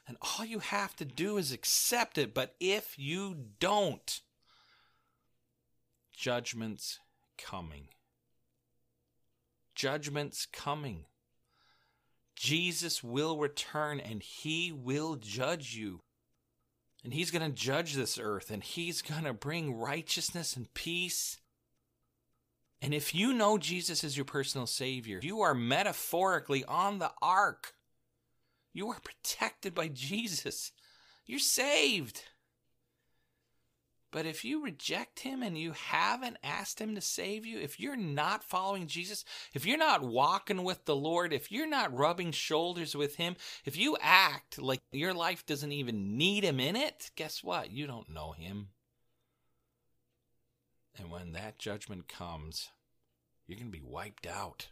And 0.08 0.18
all 0.22 0.46
you 0.46 0.60
have 0.60 0.96
to 0.98 1.06
do 1.06 1.38
is 1.38 1.52
accept 1.52 2.18
it. 2.18 2.34
But 2.34 2.56
if 2.60 3.00
you 3.00 3.36
don't, 3.60 4.22
judgment's 6.14 7.00
coming. 7.38 7.88
Judgment's 9.76 10.46
coming. 10.46 11.06
Jesus 12.36 13.04
will 13.04 13.38
return 13.38 14.00
and 14.00 14.22
he 14.22 14.72
will 14.72 15.16
judge 15.16 15.76
you. 15.76 16.02
And 17.04 17.14
he's 17.14 17.32
going 17.32 17.50
to 17.50 17.56
judge 17.56 17.94
this 17.94 18.20
earth 18.22 18.52
and 18.52 18.64
he's 18.64 19.02
going 19.02 19.24
to 19.24 19.34
bring 19.34 19.78
righteousness 19.78 20.56
and 20.58 20.74
peace 20.74 21.38
and 22.82 22.94
if 22.94 23.16
you 23.16 23.34
know 23.34 23.58
Jesus 23.58 24.04
as 24.04 24.16
your 24.16 24.26
personal 24.26 24.68
Savior, 24.68 25.20
you 25.24 25.42
are 25.42 25.56
metaphorically 25.56 26.64
on 26.66 27.00
the 27.00 27.12
ark. 27.22 27.74
You 28.74 28.90
are 28.90 29.00
protected 29.00 29.74
by 29.74 29.88
Jesus. 29.88 30.72
You're 31.26 31.40
saved. 31.40 32.24
But 34.12 34.26
if 34.26 34.46
you 34.46 34.64
reject 34.64 35.20
him 35.20 35.44
and 35.44 35.58
you 35.58 35.74
haven't 35.74 36.38
asked 36.44 36.80
him 36.80 36.96
to 36.96 37.02
save 37.02 37.46
you, 37.46 37.60
if 37.60 37.80
you're 37.80 37.98
not 37.98 38.44
following 38.44 38.88
Jesus, 38.88 39.26
if 39.54 39.66
you're 39.66 39.78
not 39.78 40.02
walking 40.02 40.64
with 40.64 40.86
the 40.86 40.96
Lord, 40.96 41.34
if 41.34 41.52
you're 41.52 41.68
not 41.68 41.96
rubbing 41.96 42.32
shoulders 42.32 42.96
with 42.96 43.16
him, 43.16 43.36
if 43.66 43.76
you 43.76 43.98
act 44.00 44.62
like 44.62 44.82
your 44.92 45.14
life 45.14 45.46
doesn't 45.46 45.72
even 45.72 46.18
need 46.18 46.44
him 46.44 46.60
in 46.60 46.76
it, 46.76 47.12
guess 47.16 47.44
what? 47.44 47.72
You 47.72 47.86
don't 47.86 48.10
know 48.10 48.32
him. 48.32 48.70
And 50.98 51.12
when 51.12 51.34
that 51.34 51.60
judgment 51.60 52.08
comes, 52.08 52.70
you're 53.46 53.58
going 53.58 53.72
to 53.72 53.78
be 53.78 53.84
wiped 53.84 54.26
out. 54.26 54.68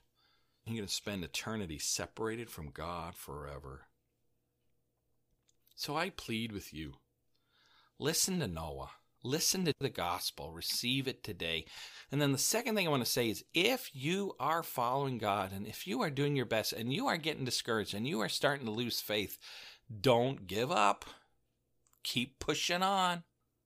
You're 0.66 0.78
going 0.78 0.88
to 0.88 0.94
spend 0.94 1.24
eternity 1.24 1.78
separated 1.78 2.50
from 2.50 2.72
God 2.72 3.16
forever. 3.16 3.88
So 5.76 5.96
I 5.96 6.10
plead 6.10 6.52
with 6.52 6.74
you 6.74 6.94
listen 8.00 8.40
to 8.40 8.48
Noah. 8.48 8.92
Listen 9.24 9.66
to 9.66 9.74
the 9.80 9.90
gospel, 9.90 10.52
receive 10.52 11.08
it 11.08 11.24
today. 11.24 11.66
And 12.12 12.22
then 12.22 12.32
the 12.32 12.38
second 12.38 12.76
thing 12.76 12.88
I 12.88 12.92
want 12.92 13.04
to 13.04 13.12
say 13.12 13.30
is 13.30 13.44
if 13.56 13.90
you 13.92 14.36
are 14.40 14.62
following 14.62 15.18
God 15.18 15.52
and 15.52 15.66
if 15.66 15.88
you 15.88 16.02
are 16.04 16.12
doing 16.12 16.36
your 16.36 16.46
best 16.46 16.74
and 16.74 16.94
you 16.94 17.08
are 17.08 17.18
getting 17.18 17.44
discouraged 17.44 17.96
and 17.96 18.08
you 18.08 18.20
are 18.20 18.30
starting 18.30 18.68
to 18.68 18.72
lose 18.72 19.02
faith, 19.02 19.40
don't 20.02 20.46
give 20.46 20.72
up. 20.72 21.06
Keep 22.04 22.38
pushing 22.38 22.84
on. 22.84 23.24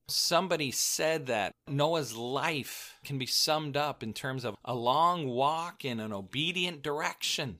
Somebody 0.09 0.71
said 0.71 1.27
that 1.27 1.53
Noah's 1.67 2.15
life 2.15 2.95
can 3.03 3.17
be 3.17 3.25
summed 3.25 3.77
up 3.77 4.03
in 4.03 4.13
terms 4.13 4.43
of 4.43 4.55
a 4.65 4.73
long 4.73 5.27
walk 5.27 5.85
in 5.85 5.99
an 5.99 6.11
obedient 6.11 6.81
direction. 6.81 7.59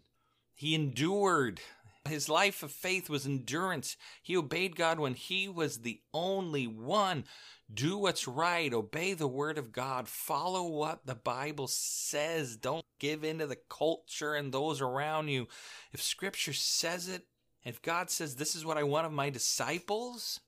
He 0.56 0.76
endured. 0.76 1.62
His 2.08 2.28
life 2.28 2.64
of 2.64 2.72
faith 2.72 3.10
was 3.10 3.26
endurance. 3.26 3.96
He 4.24 4.36
obeyed 4.36 4.76
God 4.76 5.00
when 5.00 5.14
he 5.14 5.48
was 5.48 5.80
the 5.80 6.02
only 6.14 6.66
one. 6.66 7.26
Do 7.72 7.98
what's 7.98 8.28
right. 8.28 8.74
Obey 8.74 9.14
the 9.14 9.28
word 9.28 9.58
of 9.58 9.72
God. 9.72 10.08
Follow 10.08 10.68
what 10.68 11.06
the 11.06 11.16
Bible 11.16 11.68
says. 11.68 12.58
Don't 12.58 12.86
give 13.00 13.24
in 13.24 13.40
to 13.40 13.48
the 13.48 13.60
culture 13.70 14.34
and 14.34 14.52
those 14.52 14.82
around 14.82 15.28
you. 15.28 15.48
If 15.94 16.02
scripture 16.02 16.54
says 16.54 17.08
it, 17.08 17.28
if 17.64 17.82
God 17.82 18.10
says, 18.10 18.36
This 18.36 18.56
is 18.56 18.66
what 18.66 18.78
I 18.78 18.84
want 18.84 19.06
of 19.06 19.12
my 19.12 19.30
disciples, 19.30 20.40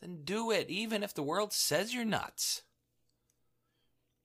then 0.00 0.20
do 0.24 0.50
it, 0.50 0.68
even 0.68 1.02
if 1.02 1.14
the 1.14 1.22
world 1.22 1.52
says 1.52 1.94
you're 1.94 2.04
nuts. 2.04 2.62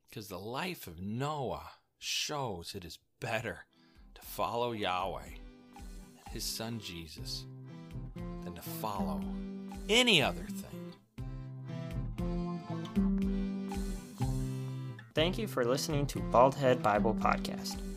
Because 0.09 0.28
the 0.28 0.39
life 0.39 0.86
of 0.88 1.01
Noah 1.01 1.71
shows 1.97 2.74
it 2.76 2.86
is 2.86 2.99
better 3.19 3.65
to 4.13 4.21
follow 4.21 4.71
Yahweh 4.71 5.21
and 5.76 6.34
his 6.34 6.43
son 6.43 6.80
Jesus 6.80 7.45
than 8.43 8.53
to 8.53 8.61
follow 8.61 9.21
any 9.89 10.21
other 10.21 10.45
thing. 10.45 10.93
Thank 15.15 15.38
you 15.38 15.47
for 15.47 15.63
listening 15.63 16.07
to 16.07 16.19
Baldhead 16.19 16.82
Bible 16.82 17.13
Podcast. 17.13 17.78